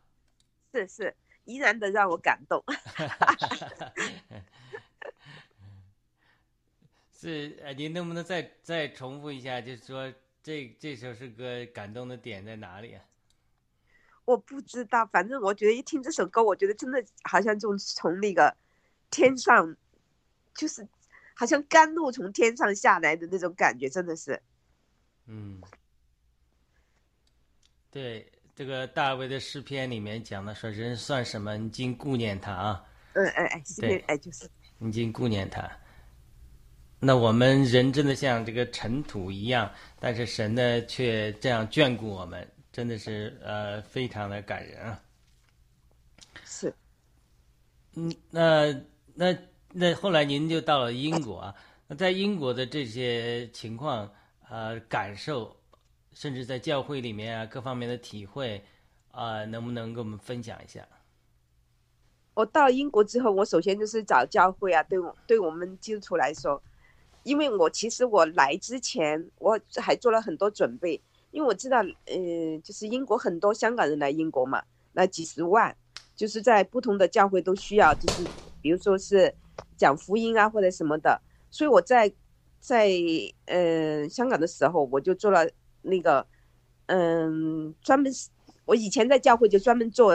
[0.72, 2.64] 是是，依然的让我感动。
[7.12, 9.60] 是，呃，您能不能再再重复一下？
[9.60, 10.10] 就是说，
[10.42, 13.04] 这这首诗歌感动的点在哪里啊？
[14.24, 18.56] 我不知道，反正我觉得一听这首歌，我觉得真的好像就从那个
[19.10, 19.76] 天上，
[20.54, 20.88] 就是
[21.34, 24.42] 好像甘露从天上下来的那种感觉，真的是。
[25.26, 25.60] 嗯，
[27.90, 31.56] 对，这个大卫的诗篇里面讲的说，人算什么？
[31.56, 32.84] 你竟顾念他啊！
[33.14, 35.70] 嗯嗯哎，对哎就是，你竟顾念他。
[36.98, 45.02] 那我们人真的像这个尘土一样，但是神呢却这样眷顾我们，真的是呃非常的感人啊。
[46.44, 46.72] 是
[47.94, 48.72] 嗯，那
[49.14, 49.36] 那
[49.72, 51.54] 那后来您就到了英国啊，
[51.88, 54.10] 那在英国的这些情况
[54.52, 55.56] 呃感受，
[56.12, 58.62] 甚至在教会里面啊各方面的体会
[59.10, 60.86] 啊、能不能跟我们分享一下？
[62.34, 66.62] 我到英国之后，我首先就是找教会啊，对我对我们基督徒来说，
[67.22, 74.62] 因为我其实我来之前我还做了很多准备，因为我知道，呃，就是英国很多香港人来英国嘛，
[74.92, 75.74] 那几十万，
[76.14, 79.34] 就是在不同的教会都需要，就是比如说是
[79.78, 82.12] 讲福音啊或者什么的，所以我在
[82.62, 82.88] 在
[83.44, 85.46] 呃香港的时候，我就做了
[85.82, 86.26] 那个，
[86.86, 88.10] 嗯、专门
[88.64, 90.12] 我以前在教会就专门做，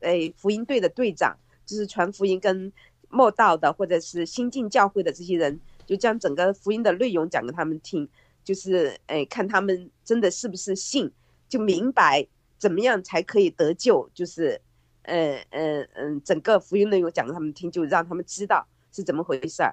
[0.00, 1.36] 呃福音队的队长。
[1.66, 2.72] 就是传福音跟
[3.10, 8.08] 默道的或者是新进教会的这些人，就将整个福音的内容讲给他们听，
[8.42, 11.08] 就是哎看他们真的是不是信，
[11.48, 12.26] 就明白
[12.58, 14.60] 怎么样才可以得救，就是
[15.02, 19.72] 呃呃嗯整个福音内容讲给他们听，就让他们知道是怎么回事儿，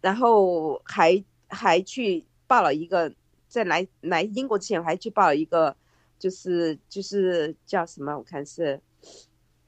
[0.00, 3.12] 然后还还去报了一个，
[3.48, 5.76] 在来来英国之前我还去报了一个，
[6.18, 8.80] 就是就是叫什么我看是。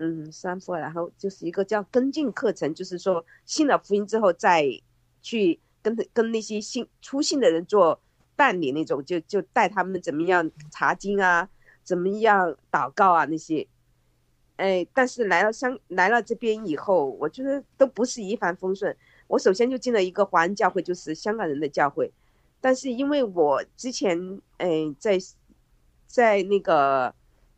[0.00, 4.64] 嗯，三佛，然后就是一个叫跟进课程，就是说信了福音之后再
[5.22, 8.00] 去跟跟那些信初信的人做
[8.36, 11.48] 办理那种，就就带他们怎么样查经啊，
[11.82, 13.66] 怎么样祷告啊那些。
[14.54, 18.96] 哎，但是来了香来了这边以后，我觉得都不是一帆风顺。
[19.28, 22.12] 我首先就进了一个华人教会，就是香港人的教会，
[22.60, 25.16] 但是因为我之前哎在
[26.06, 27.14] 在那个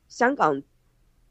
[0.09, 0.63] 香港。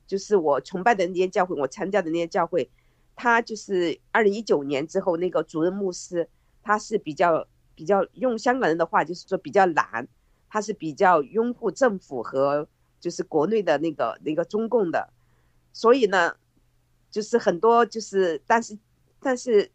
[0.10, 2.68] 就是我崇拜的那些教会，我参加的那些教会，
[3.16, 6.28] 他就是二零一九年之后那个主任牧师，
[6.64, 10.08] 他是比较比较用香港人的话就是说比较懒，
[10.50, 12.68] 他是比较拥护政府和
[13.00, 15.14] 就是国内的那个那个中共的，
[15.74, 16.36] 所以呢，
[17.12, 18.76] 就是很多就是但是
[19.20, 19.70] 但是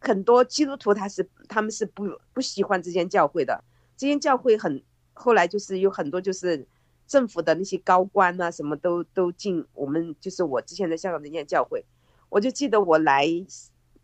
[0.00, 3.62] 很多基督徒他是他们是不不喜欢这间教会的，
[3.96, 4.82] 这间教会很
[5.12, 6.66] 后来就是有很多就是。
[7.08, 11.82] 政府的那些高官呐，什么都都进我们，就是我之前在香港那念教会，
[12.28, 13.26] 我就记得我来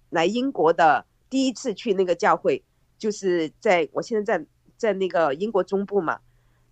[0.08, 2.64] 来英国的第一次去那个教会，
[2.96, 4.46] 就是在我现在在
[4.78, 6.18] 在那个英国中部嘛，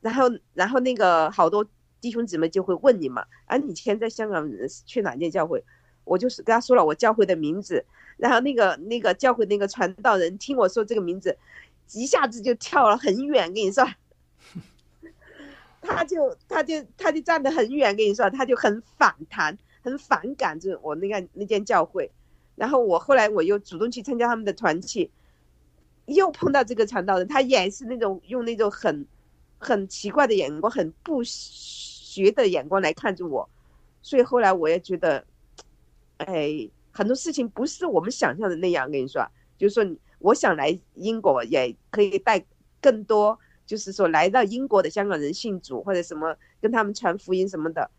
[0.01, 1.67] 然后然后那个好多
[2.01, 4.51] 弟兄姊妹就会问你嘛，啊，你以前在香港
[4.87, 5.63] 去哪间教会？
[6.05, 7.85] 我就是跟他说了我教会的名字，
[8.23, 11.37] 然后那个那个教会那个传道人听我说这个名字，
[11.91, 13.85] 一下子就跳了很远，跟你说。
[15.81, 22.13] 他就他就他就站得很远，跟你说，他就很反弹，很反感，就我那个那间教会。
[22.55, 25.11] 然后我后来我又主动去参加他们的团契，
[26.07, 29.05] 又碰到这个传道人，他也是那种用那种很
[29.59, 33.51] 很奇怪的眼光，很不学的眼光来看着我。
[34.01, 35.25] 所以后来我也觉得，
[36.19, 38.91] 哎，很多事情不是我们想象的那样。
[38.91, 39.27] 跟你说，
[39.59, 42.45] 就是说，我想来英国也可以带
[42.81, 43.39] 更多。
[43.65, 47.91] 就是说，来到英国的香港人信主或者什么，跟他们传福音什么的，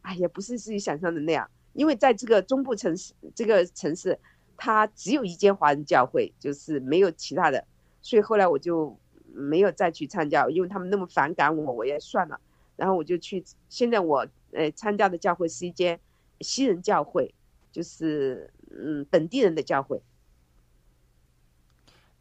[0.00, 1.50] 哎，也不是自己想象的那样。
[1.74, 4.18] 因为在这个中部城市，这个城市，
[4.56, 7.62] 它只有一间华人教会，就是没有其他的。
[8.00, 8.96] 所以后来我就
[9.34, 12.40] 没有再去参加，因为他们那么反感我，我也算了。
[12.76, 15.98] 然后我就去，现在我呃参加的教会是一间
[16.40, 17.34] 西人教会，
[17.72, 20.00] 就是嗯本地人的教会。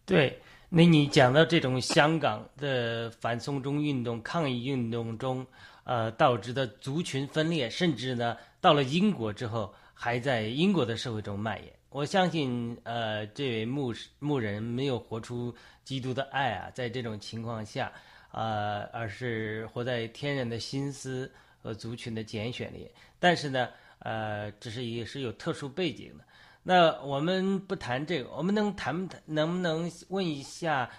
[0.06, 0.40] 对。
[0.70, 5.48] 那你讲到这种香港的反送中运动、抗议运动中，
[5.86, 11.72] 呃，导致的族群分裂，甚至呢，到了英国之后，还在英国的社会中蔓延。
[11.90, 15.56] 我相信，呃，这位牧牧人没有活出
[15.86, 17.90] 基督的爱啊，在这种情况下，
[18.34, 21.32] 呃，而是活在天然的心思
[21.64, 22.92] 和族群的拣选里。
[23.20, 23.70] 但是呢，
[24.08, 26.24] 呃，这是也是有特殊背景的。
[26.64, 30.90] 那我们不谈这个，我们能谈谈，能不能问一下，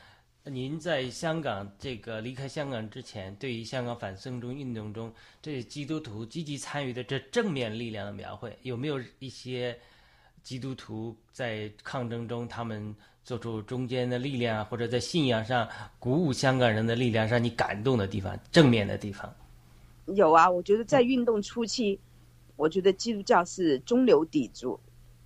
[0.45, 5.11] 您在香港这个离开香港之前，对于香港反送中运动中
[5.41, 9.75] 这基督徒积极参与的这正面力量的描绘，有没有一些
[10.43, 15.67] 基督徒在抗争中他们做出中间的力量，或者在信仰上
[15.99, 19.35] 鼓舞香港人的力量，让你感动的地方，正面的地方？
[20.15, 21.99] 有啊，我觉得在运动初期，
[22.59, 24.79] 我觉得基督教是中流砥柱。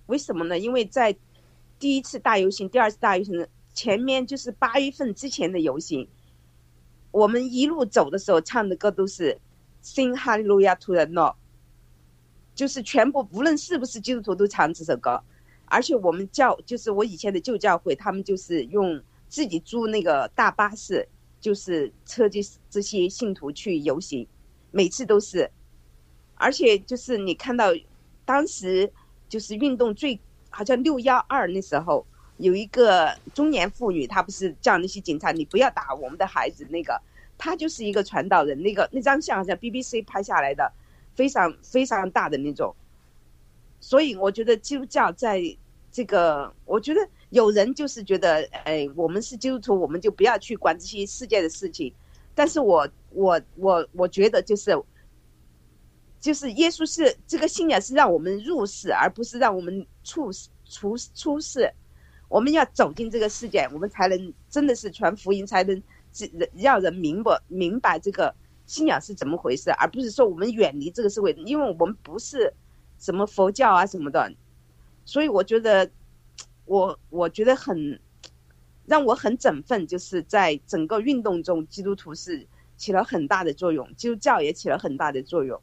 [0.05, 0.59] 为什么呢？
[0.59, 1.15] 因为在
[1.79, 6.07] 第一次大游行、第二次大游行前面，就是八月份之前的游行，
[7.09, 9.33] 我们一路走的时候唱的歌都是
[9.83, 11.31] 《Sing Hallelujah to the Lord》，
[12.53, 15.19] 就是全部无论是不是基督徒都唱这首歌。
[15.65, 21.07] 而且我们教就是我以前的旧教会，他们就是用自己租那个大巴士，
[21.39, 24.27] 就是车这这些信徒去游行，
[24.69, 25.49] 每次都是。
[26.43, 27.73] 而且就是你看到
[28.25, 28.91] 当时。
[29.29, 30.19] 就是运动最
[30.51, 32.05] 好像六幺二那时候
[32.37, 37.01] 有一个中年妇女，她不是叫那些警察你不要打我们的孩子，那个
[37.35, 40.71] 她就是一个传道人，那个那张相好像 BBC 拍下来的，
[41.15, 42.75] 非常非常大的那种。
[43.79, 45.41] 所以我觉得基督教在
[45.91, 51.91] 这个，我觉得有人就是觉得，哎，我们是基督徒，我们就不要去管这些世界的事情。
[52.35, 54.79] 但是我我我我觉得就是。
[56.23, 61.69] 就是耶稣是这个信仰是让我们入世，而不是让我们出世出出世。
[62.29, 65.83] 我们要走进这个世界，我们才能真的是传福音，才能
[66.17, 68.33] 人让人明白明白这个
[68.65, 72.53] 信仰是怎么回事，而不是说我们远离这个社会，因为我们不是
[72.97, 74.33] 什么佛教啊什么的。
[75.03, 75.91] 所以我觉得，
[76.63, 77.99] 我我觉得很
[78.85, 82.47] 让我很振奋，就是在整个运动中，基督徒是
[82.77, 85.61] 起了很大的作用，基督教也起了很大的作用。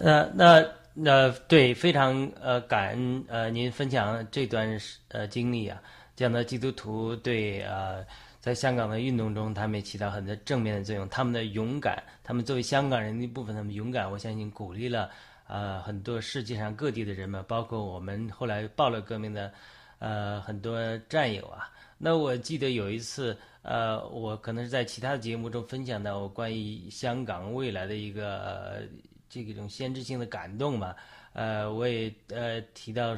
[0.00, 4.66] 呃，那那对，非常呃感恩呃您分享这段
[5.08, 5.78] 呃经历啊，
[6.16, 8.02] 讲到基督徒对呃
[8.40, 15.10] 在香港的运动中，他们也起到很多正面的作用，他们的勇敢，他们作为香港人的一部分，他们勇敢，我相信鼓励了
[15.46, 19.52] 呃很多世界上各地的人们，包括我们后来爆了革命的
[19.98, 21.70] 呃很多战友啊。
[21.98, 28.38] 那我记得有一次，呃，我可能是在其他的节目中分享到我关于香港未来的一个。
[28.38, 28.82] 呃
[29.30, 30.92] 这个种先知性的感动嘛，
[31.34, 33.16] 呃，我也呃提到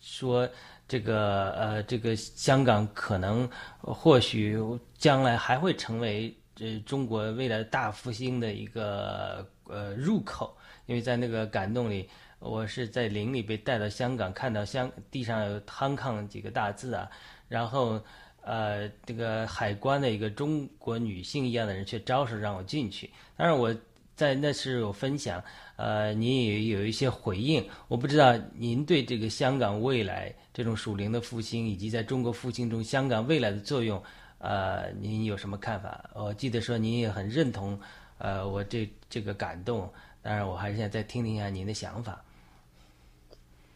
[0.00, 0.48] 说
[0.86, 3.50] 这个呃这个香港可能
[3.80, 4.56] 或许
[4.96, 10.56] 将来还会成为呃中国未来大复兴的一个呃入口，
[10.86, 12.08] 因为在那个感动里，
[12.38, 17.10] 我是在林里被带到香港，看到香地上有 Hong Kong 几个大字啊，
[17.48, 18.00] 然后
[18.42, 23.74] 呃这个海关的一个中国女性一样的人却招手让我进去，当然我。
[24.16, 25.44] 在那时有分享，
[25.76, 27.62] 呃，您也有一些回应。
[27.86, 34.02] 我不知道您对这个香港未来这种属灵的复兴，以及在中国复兴中香港未来的作用，
[34.38, 36.08] 呃，您有什么看法？
[36.14, 37.78] 我记得说您也很认同，
[38.16, 39.86] 呃，我这这个感动。
[40.22, 42.24] 当然，我还是想再听听一下您的想法。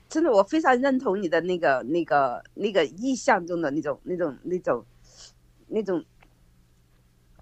[0.09, 4.85] 真的，我非常认同你的那个、那个、那个意象中的那种、那种、那种、
[5.69, 6.03] 那种。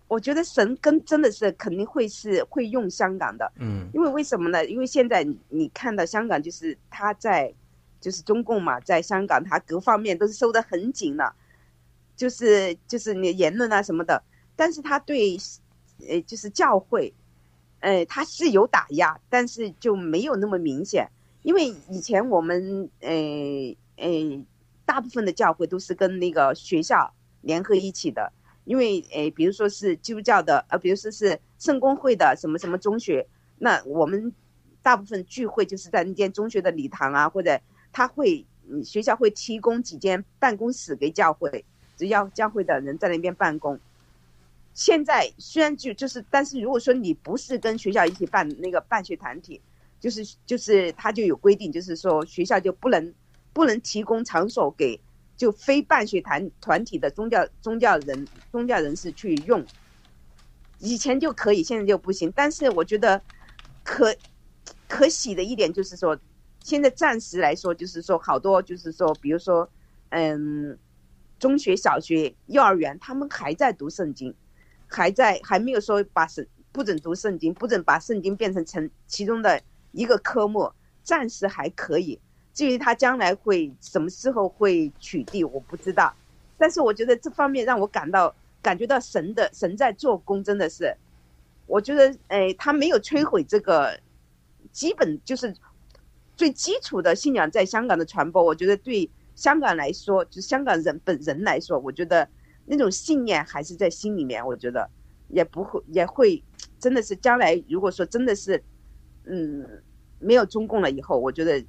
[0.09, 4.64] 我觉得神跟真的是肯定会是会用香港的，嗯，因为为什么呢？
[4.64, 7.52] 因为现在你看到香港就是他在，
[8.00, 11.34] 就是中共嘛，在香港他各方面都是收得很紧了，
[12.16, 14.22] 就是就是你言论啊什么的，
[14.56, 15.36] 但是他对，
[16.09, 17.12] 呃，就是教会，
[17.80, 21.06] 呃，他是有打压，但是就没有那么明显，
[21.42, 23.11] 因为以前我们，呃
[23.96, 24.44] 呃，
[24.86, 28.32] 大部分的教会都是跟那个学校联合一起的。
[28.68, 34.30] 因为诶，比如说是基督教的，呃，比如说是圣公会的什么什么中学，那我们
[34.82, 37.58] 大部分聚会就是在那间中学的礼堂啊，或者
[37.90, 41.64] 他会，嗯，学校会提供几间办公室给教会，
[41.96, 43.80] 只要教会的人在那边办公。
[44.74, 49.58] 现在虽然就就是，但是如果说你不是跟学校一起办那个办学团体，
[49.98, 53.14] 就是就是他就有规定，就是说学校就不能
[53.54, 55.00] 不能提供场所给。
[55.39, 59.66] 就非办学团团体的宗教宗教人宗教人士去用，
[60.78, 62.30] 以前就可以，现在就不行。
[62.34, 63.22] 但是我觉得
[63.84, 64.14] 可
[64.89, 66.18] 可喜的一点就是说，
[66.61, 69.70] 现在暂时来说，就是说好多就是说，比如说，
[70.09, 70.76] 嗯，
[71.39, 74.34] 中学、小学、幼儿园，他们还在读圣经，
[74.89, 79.62] 还在还没有说把圣不准读圣经，不准把圣经变成成其中的
[79.93, 80.72] 一个科目，
[81.05, 82.20] 暂时还可以。
[82.59, 86.12] 至于他将来会什么时候会取缔，我不知道。
[86.59, 90.92] 但是我觉得这方面让我感到感觉到神的神在做工，真的是。
[91.68, 93.96] 我觉得，哎，他没有摧毁这个
[94.72, 95.54] 基本就是
[96.36, 98.42] 最基础的信仰在香港的传播。
[98.42, 102.28] 我觉得对香港来说，就香港人本人来说，我觉得
[102.66, 104.44] 那种信念还是在心里面。
[104.44, 104.90] 我觉得
[105.28, 106.42] 也不会也会
[106.80, 108.61] 真的是将来如果说真的是，
[109.26, 109.64] 嗯，
[110.18, 111.64] 没有中共了以后，我觉得。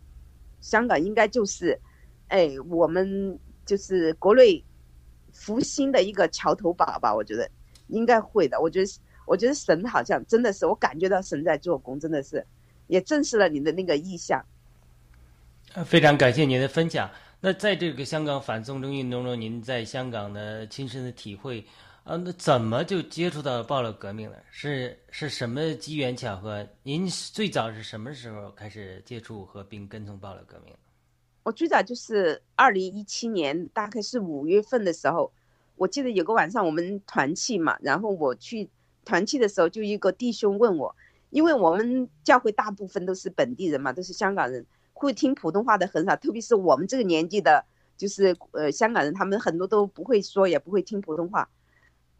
[0.61, 1.79] 香港应该就是，
[2.27, 4.63] 哎，我们就是国内
[5.31, 7.13] 复兴的一个桥头堡吧？
[7.13, 7.49] 我觉得
[7.87, 8.59] 应该会的。
[8.59, 8.91] 我觉得，
[9.25, 12.45] 我觉得神好像真的是，我感觉到神在做工，真的是，
[12.87, 14.43] 也证实了你的那个意向。
[15.85, 17.09] 非常感谢您的分享。
[17.41, 21.65] 那在这个香港反送中运动中，您在香港的亲身的体会。
[22.09, 24.35] 啊，那怎么就接触到暴乱革命了？
[24.49, 26.67] 是是什么机缘巧合？
[26.81, 30.73] 您最早是什么时候开始接触和并跟从暴乱革命？
[31.43, 35.31] 我最早就是二零一七年，大概是五月份的时候，
[35.75, 38.67] 我记得有个晚上我们团契嘛，然后我去
[39.05, 40.95] 团契的时候，就一个弟兄问我，
[41.29, 47.63] 因为我们教会大部分都是本地人嘛，都是香港人，会听普通话的很少，特别是我们这个年纪的，
[47.95, 51.47] 就是呃香港人，他们很多都不会说，也不会听普通话。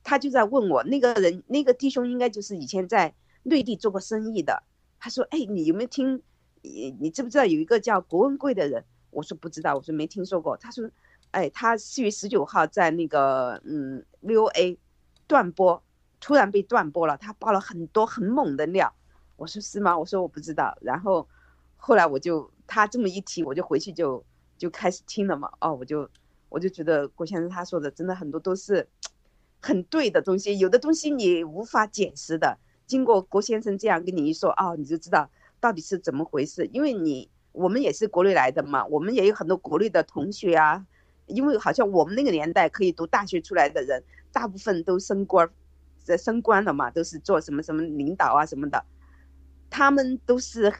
[0.04, 4.64] 他就在问我那个人，那个弟兄应该就是以前在内地做过生意的。
[5.00, 6.22] 他说：“哎，你有没有听？
[6.62, 10.89] 你你知不知道有一个叫郭文贵的人？”我说：“不知道。”我说：“没听说过。”他说
[11.32, 14.78] ：“哎，他四月十九号在那个嗯 VOA
[15.28, 15.82] 断播，
[16.20, 17.16] 突然被断播了。
[17.18, 18.93] 他爆了很多很猛的料。”
[19.38, 21.28] 我说：“是吗？”我说：“我不知道。”然后
[21.78, 24.24] 后来我就他这么一提，我就回去就
[24.58, 25.50] 就开始听了嘛。
[25.62, 26.10] 哦，我就
[26.50, 28.88] 我就觉得郭先生他说的真的很多都是。
[29.60, 32.57] 很对的东西，有的东西你无法解释的。
[32.86, 35.30] 经过郭先生这样跟你一说，哦，你就知道
[35.60, 36.66] 到底是怎么回事？
[36.74, 40.86] 因为你我们也是国内来的嘛，我们也有很多国内的同学啊。
[41.28, 45.47] 因为好像我们那个年代可以读大学出来的人，大部分都升官，
[46.03, 48.84] 在升官了嘛，都是做什么什么领导啊什么的，
[49.70, 50.74] 他们都是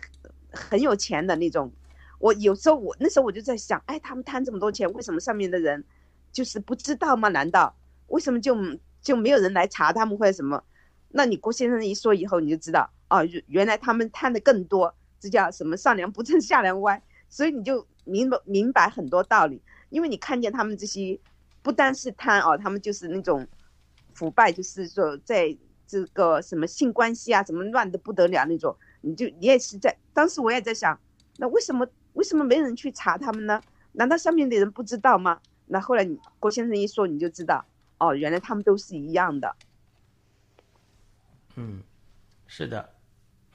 [0.49, 1.71] 很有钱的那种。
[2.17, 5.86] 我有时候我那时候我就在想，哎，他们贪这么多钱，为什么上面的人
[6.32, 7.30] 就是不知道吗？
[7.30, 7.75] 难道
[8.10, 8.55] 为什么就
[9.01, 10.64] 就没有人来查他们或者什么？
[11.10, 19.62] 那你郭先生一说以后，你就知道哦，原来他们贪的更多，这叫什么上梁不正下梁歪， 所以你就明白明白很多道理。
[19.89, 21.20] 因为你看见他们这些，
[21.64, 23.47] 不单是贪哦，他们就是那种
[24.14, 25.57] 腐败，就是说在
[25.88, 30.99] 这个什么性关系啊，什么乱的不得了那种，你就你也是在当时我也在想，
[31.38, 33.60] 那为什么为什么没人去查他们呢？
[33.93, 35.39] 难道上面的人不知道吗？
[35.66, 37.66] 那后来你郭先生一说，你就知道
[37.99, 39.55] 哦，原来他们都是一样的。
[41.55, 41.83] 嗯，
[42.47, 42.89] 是的。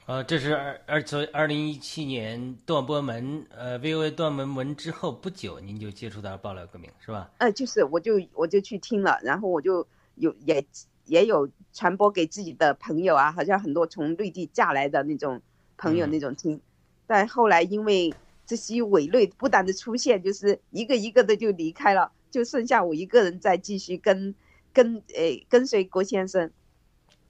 [0.05, 7.31] 呃，这是二二从二零一七年断波门呃 VOA 断门门之后不久，您就接触到爆料革命是吧？
[7.39, 10.63] 呃，就是我就我就去听了，然后我就有也
[11.05, 15.41] 也有传播给自己的朋友啊，好像很多从内地嫁来的那种
[15.75, 16.61] 朋友那种听，
[17.07, 18.13] 但后来因为
[18.45, 24.35] 这些伪类不断的出现，就是一个一个的就离开了，就剩下我一个人在继续跟
[24.73, 26.51] 跟诶跟随郭先生。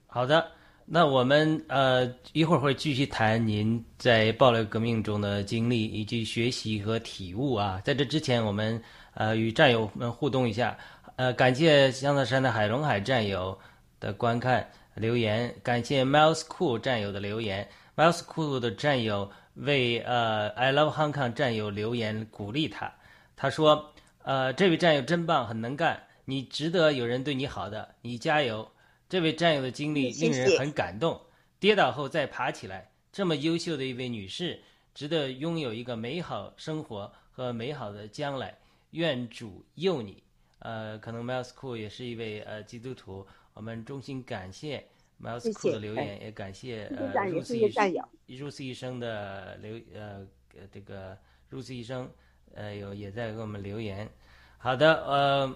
[0.07, 0.51] 好的。
[0.87, 7.81] 那我们呃一会儿会继续谈您在爆料革命中的经历以及学习和体悟啊。
[7.83, 8.79] 在这之前，我们
[9.15, 10.77] 呃与战友们互动一下。
[11.15, 13.57] 呃，感谢香草山的海龙海战友
[13.99, 17.67] 的观看留言，感谢 Miles Cool 战友的留言。
[17.95, 22.93] Miles Cool 的战友为呃 I Love Hong Kong 战友留言鼓励他，
[23.35, 23.91] 他说
[24.25, 28.71] ：“呃，这位战友真棒，很能干，你值得有人对你好的，你加油。”
[29.07, 31.21] 这位战友的经历令人很感动，
[31.59, 34.59] 跌倒后再爬起来，这么优秀的一位女士，
[34.95, 38.57] 值得拥有一个美好生活和美好的将来。
[38.91, 40.23] 愿主佑你。
[40.57, 44.83] 呃，可能 Miles Cool 也是一位呃基督徒，我们衷心感谢
[45.21, 50.25] Miles Cool 的留言，也感谢呃 Rose 医生的留呃
[50.71, 51.15] 这个
[51.51, 52.09] Rose 医生
[52.55, 54.09] 呃有也在给我们留言。
[54.57, 55.55] 好的，呃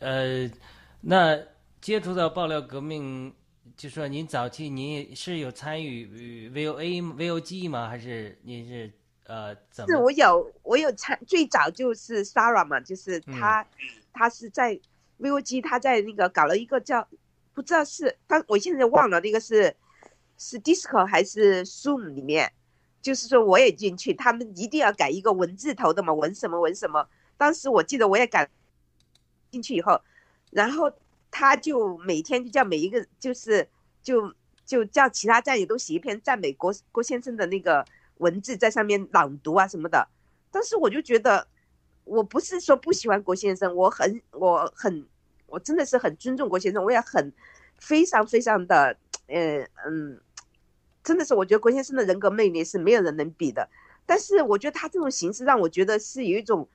[0.00, 0.50] 呃
[1.00, 1.38] 那。
[1.82, 3.34] 接触到爆料革命，
[3.76, 7.88] 就说您早期您是有参与 VOA、VOG 吗？
[7.88, 8.88] 还是您是
[9.24, 9.88] 呃怎么？
[9.88, 13.66] 是我有我有参，最早就是 Sarah 嘛，就是他，
[14.12, 14.80] 他是在
[15.18, 17.08] VOG，他在那个搞了一个叫
[17.52, 19.74] 不知道是他，我现在忘了那个是
[20.38, 22.52] 是 Disco 还是 Zoom 里面，
[23.02, 27.06] 就是说我也进去，他们一定要改一个文字头的嘛，文什么文什么。
[27.36, 28.48] 当时我记得我也改
[29.50, 30.00] 进去以后，
[30.50, 30.90] 然后。
[31.34, 33.66] 他就每天就叫每一个，就是
[34.02, 34.34] 就
[34.66, 37.82] 就叫其他战友都写一篇赞美郭郭先生的那个
[38.18, 40.06] 文字在上面朗读啊什么的。
[40.50, 41.48] 但是我就觉得，
[42.04, 45.06] 我不是说不喜欢郭先生，我很我很
[45.46, 47.32] 我真的是很尊重郭先生，我也很
[47.78, 48.94] 非常非常的，
[49.28, 50.20] 嗯嗯，
[51.04, 53.68] 真的是我觉得郭先生的人格魅力是没有人能比的。
[54.06, 56.68] 但是我觉得他这种形式让我觉得是有一种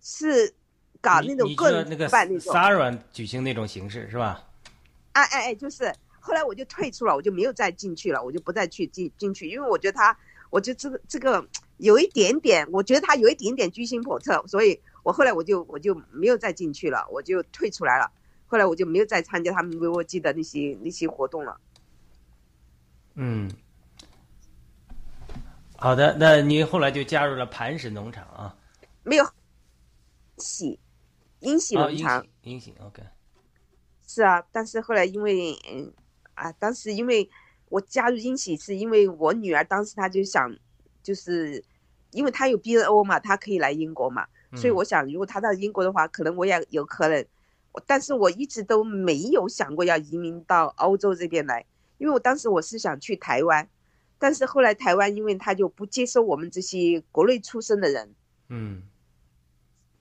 [0.00, 0.54] 是。
[1.00, 4.42] 搞那种个人办那种，Sarah 举行那种形式是吧？
[5.12, 10.16] 哎哎哎，就是后来我就退出了，我就没有再进去了，我就不再去进进去，因为我觉得他，
[10.48, 11.46] 我觉得这个这个
[11.76, 18.10] 有一点点，我觉得他有一点点居心叵测，所以我后来我就我就没有再进去了，我就退出来了。
[18.46, 21.60] 后来我就没有再参加他们 VOG 的那些那些活动了。
[23.16, 23.50] 嗯，
[25.76, 28.56] 好的，那您后来就加入了磐石农场啊？
[29.02, 29.24] 没有，
[30.38, 30.80] 喜。
[31.40, 33.02] 英喜农场，英喜，OK，
[34.06, 35.92] 是啊，但是后来因为，嗯，
[36.32, 37.28] 啊，当时因为
[37.68, 40.50] 我加入英喜，是因为我女儿当时她就想，
[41.02, 41.62] 就是
[42.12, 47.26] 因为她有 BNO 嘛，她可以来英国嘛，所以我想如果她到英国的话，可能我也有可能，
[47.86, 51.66] 但是我一直都没有想过要移民到欧洲这边来，
[51.98, 53.68] 因为我当时我是想去台湾，
[54.18, 58.14] 但是后来台湾因为他就不接收我们这些国内出生的人，
[58.48, 58.82] 嗯。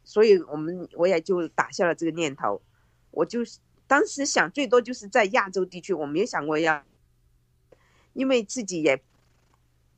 [0.05, 2.61] 所以我们我也就打消了这个念头，
[3.11, 3.39] 我就
[3.87, 6.83] 当时想最多就是在亚洲地区，我没有想过要，
[8.11, 9.01] 因为自己也，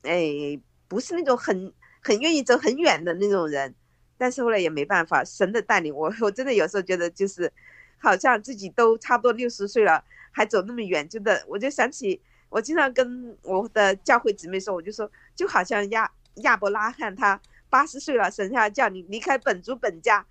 [0.02, 3.74] 哎，不是那种很很愿意走很远的那种人，
[4.16, 7.52] 但是后来也没办法，神的带领，我 我真的有时候觉得就是，
[7.98, 17.40] 好像自己都差不多六十岁了，还走那么远，真的，我就想起我经常跟我的教会姊妹说，我就说就好像亚亚伯拉罕他。
[17.68, 20.24] 八十岁了，神下叫你离开本族本家。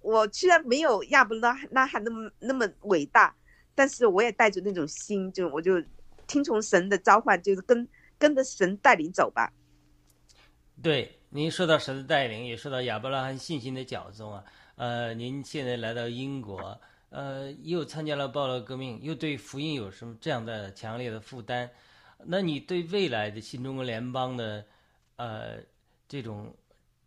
[0.00, 3.34] 我虽然没有亚伯拉拉罕那么那么伟大，
[3.76, 5.80] 但是我也带着那种心，就我就
[6.26, 7.88] 听从神的召唤，就是跟
[8.18, 9.52] 跟着神带领走吧。
[10.82, 14.44] 对，您说到神的带领，也说到亚伯拉罕信心的脚踪啊。
[14.74, 16.78] 呃，您现在来到英国，
[17.14, 21.70] 呃，又参加了暴乱革命，又对福音有什么这样的强烈的负担？
[22.24, 24.66] 那你对未来的新中国联邦的，
[25.14, 25.58] 呃，
[26.08, 26.52] 这种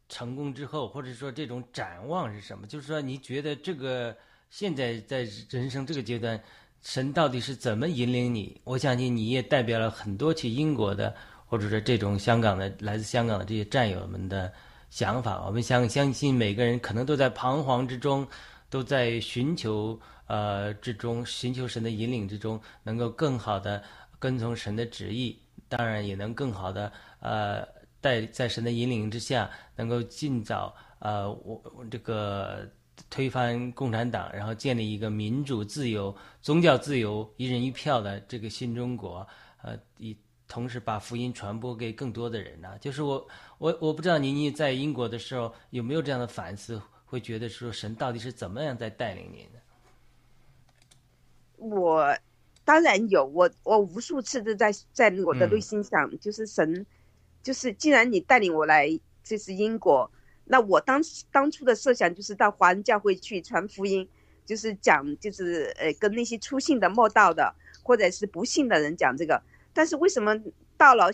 [0.07, 2.65] 成功之后，或者说这种展望是什么？
[2.65, 4.15] 就是说，你觉得这个
[4.49, 6.41] 现在在人生这个阶段，
[6.81, 8.61] 神到底是怎么引领你？
[8.63, 11.13] 我相信你也代表了很多去英国的，
[11.45, 14.53] 或者说这种香港的来自香港的这些战友们的。
[14.89, 18.25] 想法，我们相相信每个人可能都在彷徨之中，
[18.69, 23.83] 都在寻求呃之中，寻求神的引领之中，能够更好的
[24.19, 27.67] 跟从神的旨意，当然也能更好的呃
[28.01, 32.69] 在在神的引领之下，能够尽早呃我这个
[33.09, 39.27] 推翻共产党，然后建立一个民主、自由、宗教自由、一人一票的这个新中国，
[39.61, 40.17] 呃以。
[40.49, 42.77] 同时把福音传播给更多的人呢？
[42.79, 49.59] 就是我，我我不知道您您在英国的时候有没有这样的反思，会觉得说神到底是怎么样在带领您的？
[51.57, 52.15] 我
[52.63, 56.85] 当然有，我我无数次的在在我的内心想，就是神，
[57.41, 58.87] 就是既然你带领我来
[59.23, 60.11] 这是英国，
[60.45, 61.01] 那我当
[61.31, 64.07] 当初的设想就是到华人教会去传福音，
[64.45, 69.41] 就是讲就是呃跟那些出信的、莫道的或者是不信的人讲这个。
[69.73, 70.37] 但是为什么
[70.75, 71.09] 到了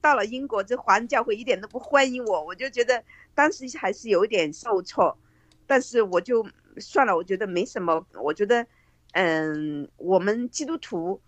[0.00, 2.44] 到了英国，这华人教会一点都不欢迎我？
[2.44, 3.04] 我就觉得
[3.34, 5.16] 当时还是有点受挫，
[5.66, 6.46] 但是我就
[6.78, 8.06] 算了，我觉得没什么。
[8.14, 8.66] 我觉得，
[9.12, 11.20] 嗯，我们基督徒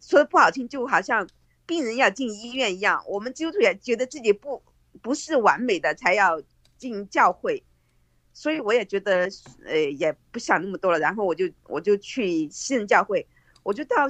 [0.00, 1.28] 说的不好听，就好像
[1.66, 4.62] 病人要进医院一样，我们基督徒也觉得自己不
[5.02, 6.42] 不是完美的才要
[6.78, 7.62] 进教会，
[8.32, 9.28] 所以我也觉得，
[9.64, 10.98] 呃，也不想那么多了。
[10.98, 13.26] 然后我就我就去西人教会，
[13.62, 14.08] 我就到。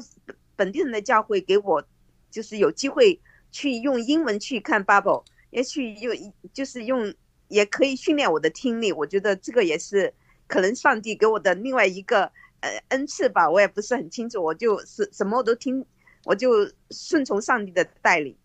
[0.57, 1.83] 本地人的教会给我，
[2.31, 3.19] 就是有机会
[3.51, 7.15] 去用英文去看 Bible，也许用就是用，
[7.49, 8.93] 也可以训练我的听力。
[8.93, 10.13] 我觉得这个也是
[10.47, 12.25] 可能上帝给我的另外一个
[12.61, 14.43] 呃恩赐吧，我也不是很清楚。
[14.43, 15.85] 我就是什么我都听，
[16.25, 18.37] 我就顺从上帝的带领。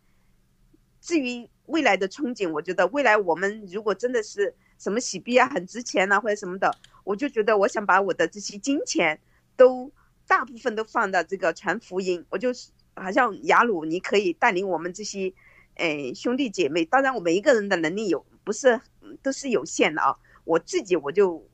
[1.02, 9.20] 至于未来的憧憬，我觉得未来我们如果真的是什么洗币啊很值钱呐或者什么的，我就觉得我想把我的这些金钱
[9.56, 9.92] 都。
[10.28, 15.32] 大部分都放到这个传福音，我就是好像雅鲁，你可以带领我们这些，
[15.76, 16.84] 诶兄弟姐妹。
[16.86, 18.80] 当然，我们一个人的能力有不是
[19.22, 20.16] 都是有限的啊。
[20.44, 21.48] 我自己我就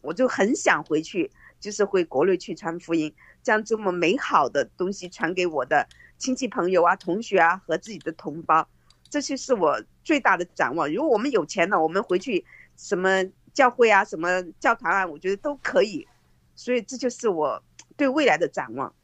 [0.00, 1.30] 我就很想回去，
[1.60, 5.88] 就是回国内去传福音，将这么美好的东西传给我的
[6.18, 8.68] 亲戚朋友啊、同学啊和自己的同胞。
[9.08, 10.92] 这些是我最大的展望。
[10.92, 12.44] 如果我们有钱了，我们回去
[12.76, 16.06] 什么教会啊、什么教堂啊，我觉得都可以。
[16.54, 17.62] 所以这就是我。
[17.96, 18.94] 对未来的展望，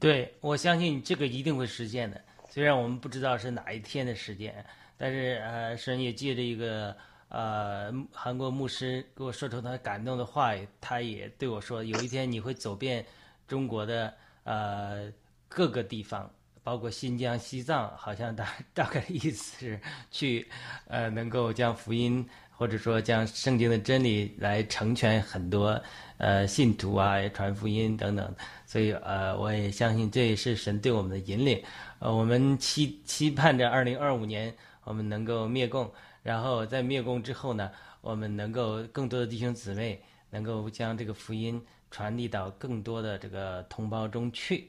[0.00, 2.20] 对我相信这个一定会实现的。
[2.52, 4.62] 虽然我们不知道是哪一天的时间，
[4.98, 6.94] 但是呃，神也借着一个
[7.30, 13.02] 呃韩国牧师给我说出他感动的话，他也对我说，有一天你会走遍
[13.48, 14.12] 中国的
[14.44, 15.10] 呃
[15.48, 16.30] 各个地方，
[16.62, 19.80] 包括新疆、西藏，好像大大概意思是
[20.10, 20.46] 去
[20.88, 22.28] 呃能够将福音。
[22.54, 25.82] 或者说将圣经的真理来成全很多
[26.18, 28.32] 呃信徒啊，传福音等等，
[28.66, 31.60] 所以呃我也相信这也是神对我们的引领。
[32.02, 35.88] 呃，我们期期盼着二零二五年我们能够灭共，
[36.24, 44.68] 然后在灭共之后呢，我们能够更多的弟兄姊妹能够将这个福音传递到更多的这个同胞中去。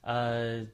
[0.00, 0.66] 呃，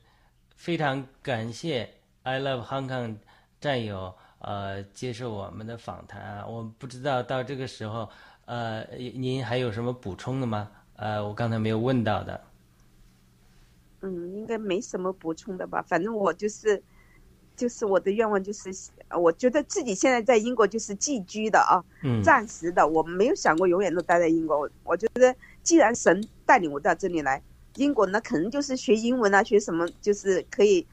[0.55, 1.93] 非常感谢
[2.23, 3.17] I Love Hong Kong
[3.61, 4.15] 战友。
[4.39, 8.09] 呃，接受我们的访谈啊，我不知道到这个时候，
[8.45, 10.71] 呃，您还有什么补充的吗？
[10.95, 12.41] 呃，我刚才没有问到的。
[14.01, 15.83] 嗯，应该没什么补充的吧。
[15.89, 16.83] 反正我就是，
[17.57, 18.71] 就是我的愿望就是，
[19.19, 21.83] 我觉得自己现在在英国就是寄居的啊，
[22.23, 24.69] 暂时的，我没有想过永远都待在英国。
[24.85, 27.43] 我觉得既然神带领我到这里来，
[27.77, 30.87] 英国那可能就是学英文啊，学什么就是可以。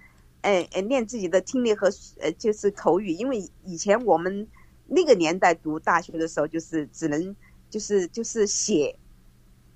[0.46, 1.88] 哎哎，练自己的听力和
[2.20, 3.12] 呃，就是口语。
[3.12, 4.46] 因为以前我们
[4.88, 7.34] 那个年代读大学的时候，就是只能
[7.70, 8.94] 就是就是写，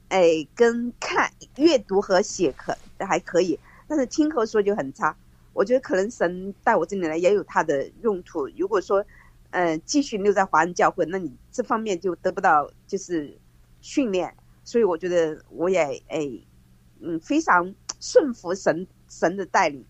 [0.09, 5.15] 哎，跟看阅读和写可还可以，但是听和说就很差。
[5.53, 8.47] 我觉得可能神带我这里来也有他的用途。
[8.57, 9.03] 如果说，
[9.49, 13.37] 呃，继续留在华人教会，那你这方面就得不到就是
[13.81, 14.35] 训练。
[14.63, 15.79] 所以我觉得我也
[16.09, 16.29] 哎，
[16.99, 19.83] 嗯，非常顺服神神的带领。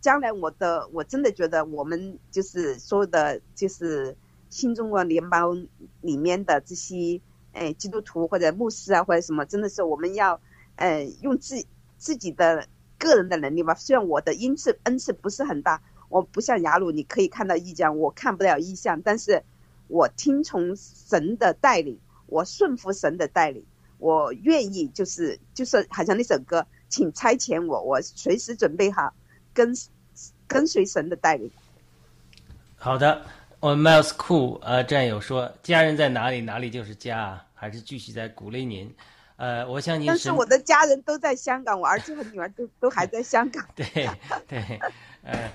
[0.00, 4.16] 将来我的我真的觉得我们就是所有的就是
[4.50, 5.66] 新中国联邦
[6.00, 7.20] 里面的这些
[7.52, 10.40] 哎基督徒或者牧师啊或者什么，真的是我们要
[10.76, 11.64] 呃用自
[11.98, 12.66] 自己的
[12.98, 13.74] 个人的能力吧。
[13.74, 19.42] 虽然我的恩赐恩赐不是很大，我不像雅鲁，你可以看到异象，我看不了异象，但是
[19.88, 23.64] 我听从神的带领，我顺服神的带领，
[23.98, 29.14] 我愿意就是就是好像那首歌，请差遣我，我随时准备好
[29.52, 29.74] 跟
[30.46, 31.50] 跟随神的带领。
[32.76, 33.24] 好的，
[33.62, 38.92] 我们 Miles Cool 呃战友说，家人在哪里，哪里就是家啊，还是继续在鼓励您。
[39.36, 43.64] 呃，我相信神但是我的家人都在香港，我儿子和女儿都都还在香港。
[43.76, 43.86] 对
[44.48, 44.80] 对，
[45.22, 45.52] 呃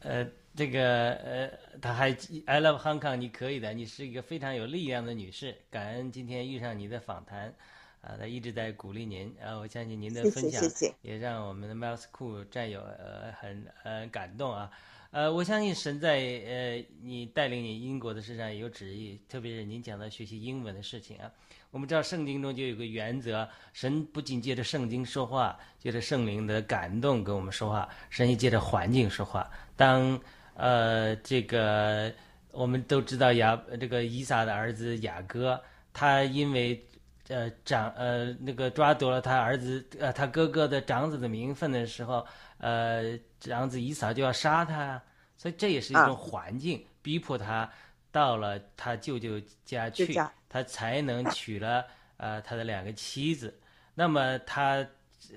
[0.00, 0.26] 呃，
[0.56, 2.10] 这个呃，他还
[2.44, 5.54] I love Hong Kong，你可以的，你是一个非常有力量的女士。
[5.70, 7.54] 感恩今天遇上你的访谈，
[8.00, 10.60] 啊、他一直在鼓励您，啊、我相信您的分享
[11.02, 14.68] 也让我们的 Miles Cool 战友呃很呃感动啊。
[15.10, 21.30] 呃，我相信神在呃你带领你英国的事上也有旨意，特别是您讲到学习英文的事情啊。
[21.70, 29.50] 我们知道圣经中就有个原则，神不仅借着圣经说话，借着圣灵的感动跟我们说话，神也借着环境说话。
[29.76, 30.20] 当
[30.54, 32.12] 呃这个
[32.52, 35.58] 我们都知道雅这个以撒的儿子雅各，
[35.94, 36.86] 他因为
[37.28, 42.26] 呃长呃那个抓夺了他儿子呃他哥哥的长子的名分的时候，
[42.58, 45.02] 呃长子以撒就要杀他，
[45.36, 47.70] 所以这也是一种啊环境、逼迫他
[48.10, 51.84] 到了他舅舅家去家，他才能娶了
[52.16, 53.56] 呃他的两个妻子，
[53.94, 54.86] 那么他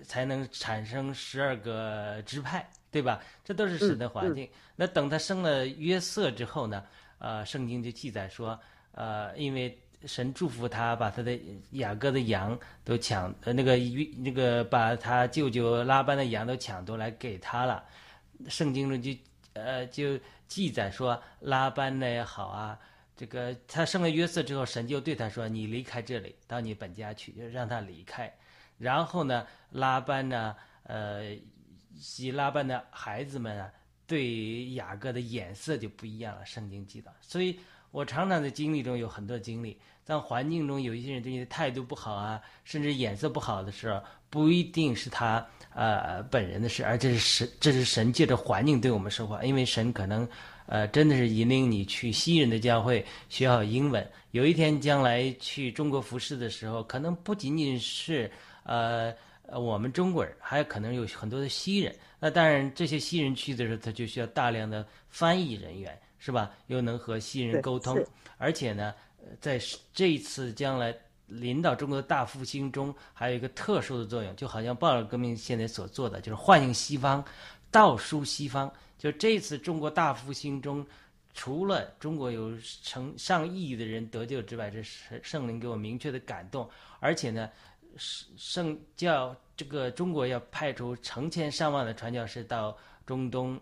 [0.03, 3.21] 才能产生十二个支派，对吧？
[3.43, 4.49] 这都是神的环境。
[4.75, 6.83] 那等他生了约瑟之后呢，
[7.19, 8.59] 呃，圣经就记载说，
[8.93, 11.39] 呃，因为神祝福他，把他的
[11.71, 13.77] 雅各的羊都抢，呃，那个
[14.17, 17.83] 那个把他舅舅拉班的羊都抢夺来给他了。
[18.47, 19.11] 圣经中就
[19.53, 22.79] 呃就记载说，拉班呢也好啊，
[23.15, 28.33] 这个他生了约瑟之后，神就对他说：“你离开这里，到你本家去，就让他离开。”
[28.79, 31.37] 然后呢，拉班呢，呃，
[32.17, 33.71] 以拉班的孩子们啊，
[34.07, 36.43] 对雅各的眼色就不一样了。
[36.43, 37.59] 圣经记载，所以
[37.91, 50.27] 我常常在经历中有很多经历，在环境中有一些人对你的态度不好啊，甚至眼色不好的时候，不一定是他呃本人的事，而这是神，这是神借着环境对我们说话，因为神可能
[50.65, 58.31] 呃真的是引领你去西人的教会学好英文，有一天将来去中国服侍的时候，可能不仅仅是
[58.63, 59.13] 呃。
[59.47, 66.49] 呃，我们中国人还有可能有很多的西人，那当然这些西人去的时候，他就需要大量的翻译人员，是吧？
[66.67, 68.01] 又能和西人沟通，
[68.37, 69.59] 而且呢，呃在
[69.93, 70.95] 这一次将来
[71.27, 77.23] 领导中国的大复兴中，还有一个特殊的作用，就好像鲍尔革命现在所做的，就是唤醒西方，
[77.69, 78.71] 道书西方。
[78.97, 80.85] 就这次中国大复兴中，
[81.33, 86.69] 除了中国有成上亿的人得救之外，这是圣灵给我明确的感动，
[86.99, 87.49] 而且呢。
[88.37, 93.59] 圣教这个中国要派出成千上万的传教士到中东、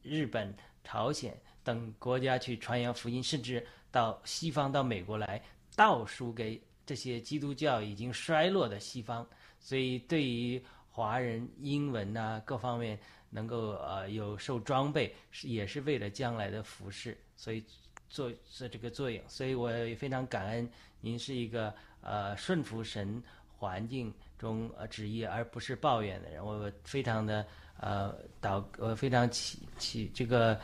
[0.00, 5.42] 日本、朝鲜等国家去传扬福音，甚至到西方、到美国来
[5.76, 9.26] 倒输给这些基督教已经衰落的西方。
[9.60, 12.98] 所以，对于华人英文呐、各方面
[13.30, 17.64] 能够呃有受装备，是也是为了将来的服饰，所以
[18.08, 19.22] 做做这个作用。
[19.28, 20.70] 所以我也非常感恩
[21.00, 23.22] 您是一个呃顺服神。
[23.60, 26.46] 环境中呃旨意，而不是抱怨的人。
[26.46, 27.44] 我非常的
[27.80, 30.56] 呃祷，我非常祈祈这个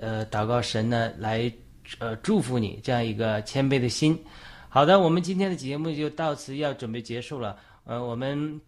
[0.00, 1.48] 呃祷告神呢来
[1.98, 4.22] 呃祝福你这样一个谦卑的心。
[4.68, 7.58] 好的，我们今天的节目就到此要准备结束了。
[7.84, 8.60] 呃，我们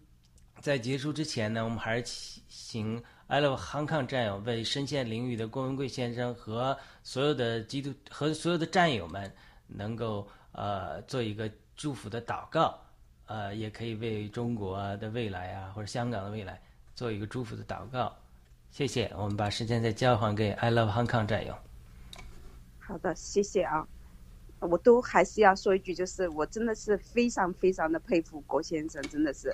[0.59, 9.33] 在结束之前呢，我们还是请 I love Hong Kong 战友为深陷囹圄的郭文贵先生和所有的基督和所有的战友们
[9.67, 12.77] 能够呃做一个祝福的祷告。
[13.25, 16.61] 呃，也可以为中国的未来啊，或者香港的未来
[16.93, 18.13] 做一个祝福的祷告。
[18.69, 21.55] 谢谢，我们把时间再交还给 I Love Hong Kong 战友。
[22.85, 23.87] 好的，谢谢啊。
[24.59, 29.53] 我都还是要说一句，就是我真的是非常非常的佩服郭先生，真的是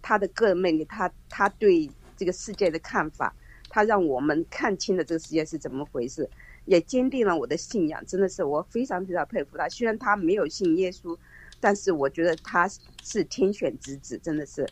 [0.00, 3.34] 他的个人魅力，他他对这个世界的看法，
[3.68, 6.28] 他让我们看清了这个世界是怎么回事，
[6.64, 9.68] 也坚定了我的信仰，真的是我非常非常佩服他。
[9.68, 11.16] 虽然他没有信耶稣，
[11.58, 12.68] 但是我觉得他
[13.02, 14.68] 是天选之子，真的是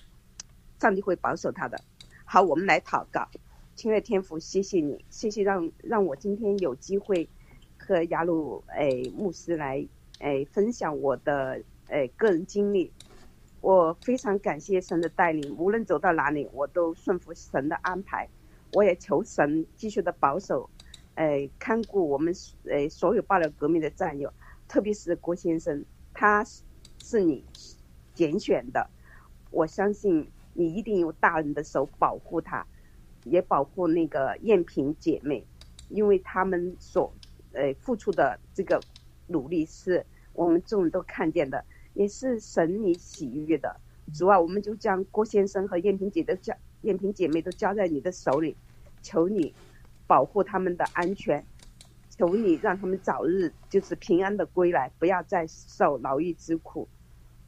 [0.81, 1.81] 上帝会保守他的。
[2.25, 3.29] 好，我们来祷告，
[3.75, 7.29] 亲爱的天父，谢谢你，谢谢让让我今天有机会。
[7.89, 9.83] 和雅鲁诶牧师来
[10.19, 12.93] 诶分享我的诶个人经历，
[13.63, 18.29] 我非常感谢神的带领，无论走到哪里，我都顺服神的安排。
[18.75, 20.69] 我也求神继续的保守，
[21.15, 22.35] 诶看顾我们
[22.65, 24.31] 诶所有爆料革命的战友，
[24.69, 25.83] 特别是郭先生，
[26.13, 26.45] 他
[26.99, 27.43] 是你
[28.13, 28.91] 拣选的，
[29.51, 32.67] 我相信你一定用大人的手保护他，
[33.25, 35.43] 也保护那个艳萍姐妹，
[35.89, 37.11] 因为他们所
[37.53, 38.81] 呃付出的这个
[39.27, 43.81] 努力是我们众人都看见的，也是神你喜悦的。
[44.15, 48.57] 主啊，我们就将郭先生和艳萍姐的交艳萍姐妹都交在你的手里，
[49.03, 49.53] 求你
[50.07, 51.45] 保护他们的安全，
[52.09, 56.89] 求你让他们早日就是平安的归来，不要再受牢狱之苦。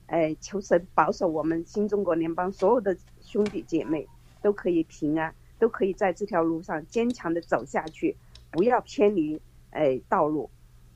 [0.06, 4.06] 哎，求神保守我们新中国联邦所有的兄弟姐妹
[4.42, 8.16] 都可以平安，都可以在这条路上坚强的走下去，
[8.50, 9.40] 不要偏离
[9.70, 10.50] 哎道路。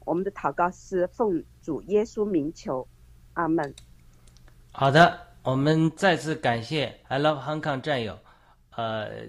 [0.05, 2.87] 我们的祷告是奉主耶稣名求，
[3.33, 3.75] 阿门。
[4.71, 8.19] 好的，我们再次感谢 I Love Hong Kong 战友，
[8.77, 9.27] 呃，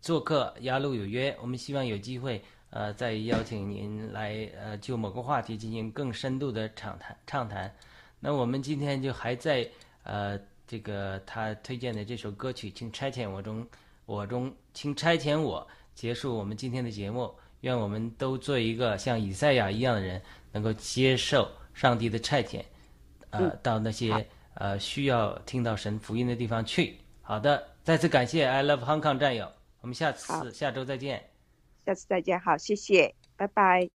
[0.00, 1.36] 做客鸭路有约。
[1.42, 2.40] 我们希望有机会，
[2.70, 7.74] 呃，再邀请您来，呃，就某个话题进行更深度的畅谈畅谈。
[8.20, 9.68] 那我们今天就还在
[10.04, 13.66] 呃这个他推荐的这首歌曲《请差遣我中
[14.06, 17.34] 我中请差遣我》结束我们今天的节目。
[17.60, 22.62] 愿我们都做一个像以赛亚一样的人，能够接受上帝的差遣，
[23.30, 26.96] 呃，到那些呃需要听到神福音的地方去。
[27.20, 29.50] 好的，再次感谢 I Love Hong Kong 战友，
[29.80, 31.22] 我们下次下周再见。
[31.84, 33.88] 下次再见，好，谢谢，拜拜。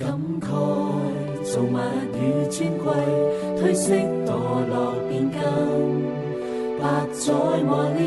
[0.00, 0.46] 感慨
[1.44, 1.76] 造物
[2.16, 2.82] 與尊貴，
[3.60, 3.92] 褪色
[4.24, 4.32] 堕
[4.70, 5.38] 落變更。
[6.80, 8.00] 百載磨練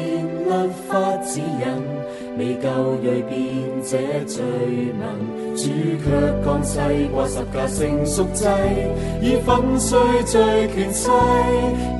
[0.49, 0.49] 律
[0.89, 1.63] 法指引，
[2.35, 3.37] 未夠鋭變
[3.83, 3.91] 這
[4.25, 5.03] 罪民。
[5.55, 5.69] 主
[6.03, 6.09] 卻
[6.43, 6.79] 降世
[7.13, 8.49] 過十架成贖祭，
[9.21, 11.11] 以粉碎罪權勢，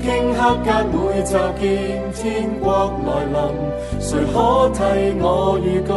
[0.02, 1.62] 頃刻間會就見
[2.16, 3.38] 天國來臨，
[4.02, 4.80] 誰可替
[5.22, 5.94] 我預告？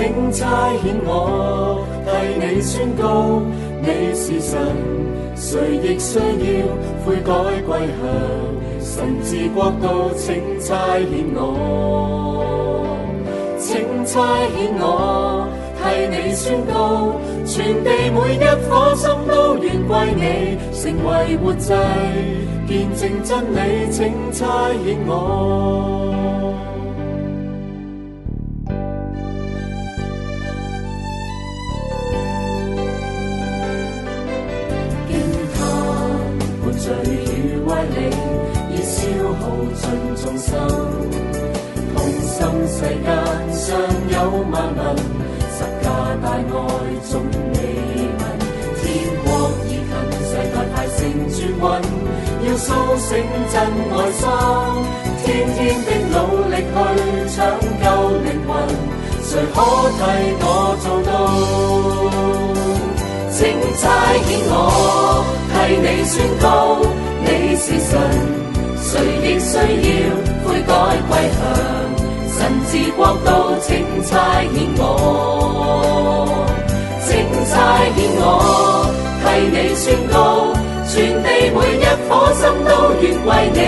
[0.00, 3.42] 請差遣我替你宣告，
[3.82, 4.58] 你是神，
[5.36, 6.24] 誰亦需要
[7.04, 8.08] 悔改归向
[8.80, 10.10] 神治國度。
[10.16, 12.96] 請差遣我，
[13.58, 15.46] 請差遣我
[15.76, 21.74] 替你宣告，全地每一顆心都願歸你，成為活祭，
[22.66, 23.90] 見證真理。
[23.90, 26.09] 請差遣我。
[53.00, 53.16] 醒
[53.50, 53.54] 真
[53.90, 54.22] 愛心，
[55.24, 56.14] 天天的努
[56.48, 56.76] 力去
[57.32, 57.34] 搶
[57.82, 57.86] 救
[58.20, 58.50] 靈魂，
[59.24, 59.56] 誰可
[59.96, 60.00] 替
[60.42, 60.44] 我
[60.82, 61.10] 做到？
[63.32, 63.38] 請
[63.80, 63.82] 差
[64.26, 64.54] 遣我
[65.50, 66.44] 替你宣告，
[67.24, 67.26] 你
[67.56, 67.90] 是神，
[68.76, 68.90] 誰
[69.24, 69.90] 亦需要
[70.44, 70.70] 悔改
[71.08, 71.40] 歸向
[72.36, 72.38] 神
[72.70, 73.28] 治國度。
[73.62, 73.68] 請
[74.04, 74.12] 差
[74.52, 74.82] 遣我，
[77.06, 77.08] 請
[77.48, 77.52] 差
[77.96, 78.24] 遣我
[79.24, 79.82] 替你宣
[80.12, 80.14] 告，
[80.92, 82.70] 全地每一顆心都
[83.00, 83.58] 願為你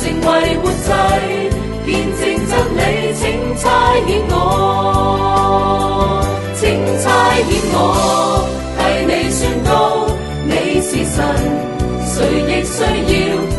[0.24, 0.88] 為活祭，
[1.84, 2.80] 见证真理。
[3.12, 3.22] 請
[3.58, 3.62] 差
[4.06, 4.34] 遣我，
[6.56, 6.64] 請
[7.02, 7.04] 差
[7.44, 7.76] 遣我。
[8.78, 9.70] 替你宣告，
[10.48, 10.50] 你
[10.80, 11.20] 是神，
[12.08, 12.16] 誰
[12.48, 13.14] 亦需要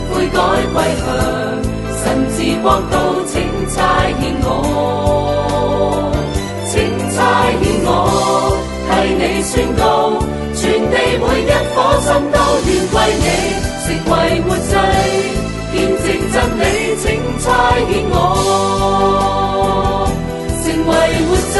[0.09, 0.39] 悔改
[0.73, 1.05] 歸向
[2.01, 2.03] 神
[2.35, 2.93] 治國度。
[3.27, 3.33] 請
[3.69, 3.77] 差
[4.19, 4.49] 遣我，
[9.23, 10.19] 你宣告，
[10.53, 10.61] 全
[10.91, 13.25] 地每一颗心都愿归你，
[13.79, 14.11] 成为
[14.41, 14.71] 活祭，
[15.71, 16.61] 见证真理，
[17.01, 17.05] 请
[17.39, 17.45] 差
[17.87, 18.13] 遣我。
[20.61, 20.91] 成为
[21.23, 21.55] 活祭，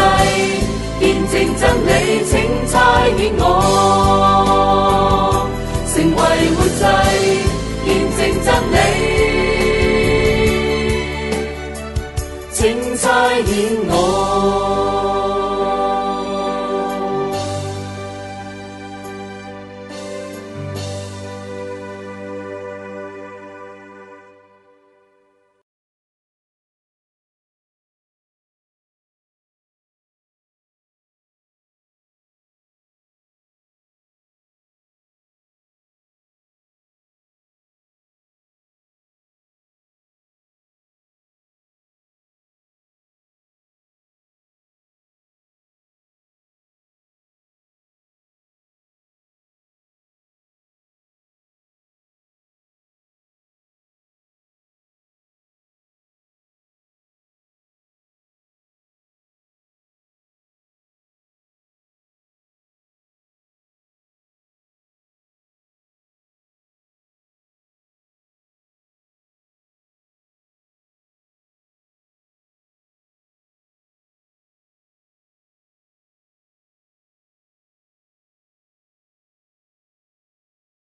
[1.00, 1.02] 见
[1.32, 1.90] 证真理，
[2.30, 2.32] 请
[2.70, 2.74] 差
[3.16, 3.42] 遣我。
[5.94, 6.20] 成为
[6.58, 6.84] 活祭，
[7.86, 7.88] 见
[8.18, 8.76] 证真理，
[12.52, 12.60] 请
[12.98, 13.04] 差
[13.46, 13.48] 遣
[13.88, 13.92] 我。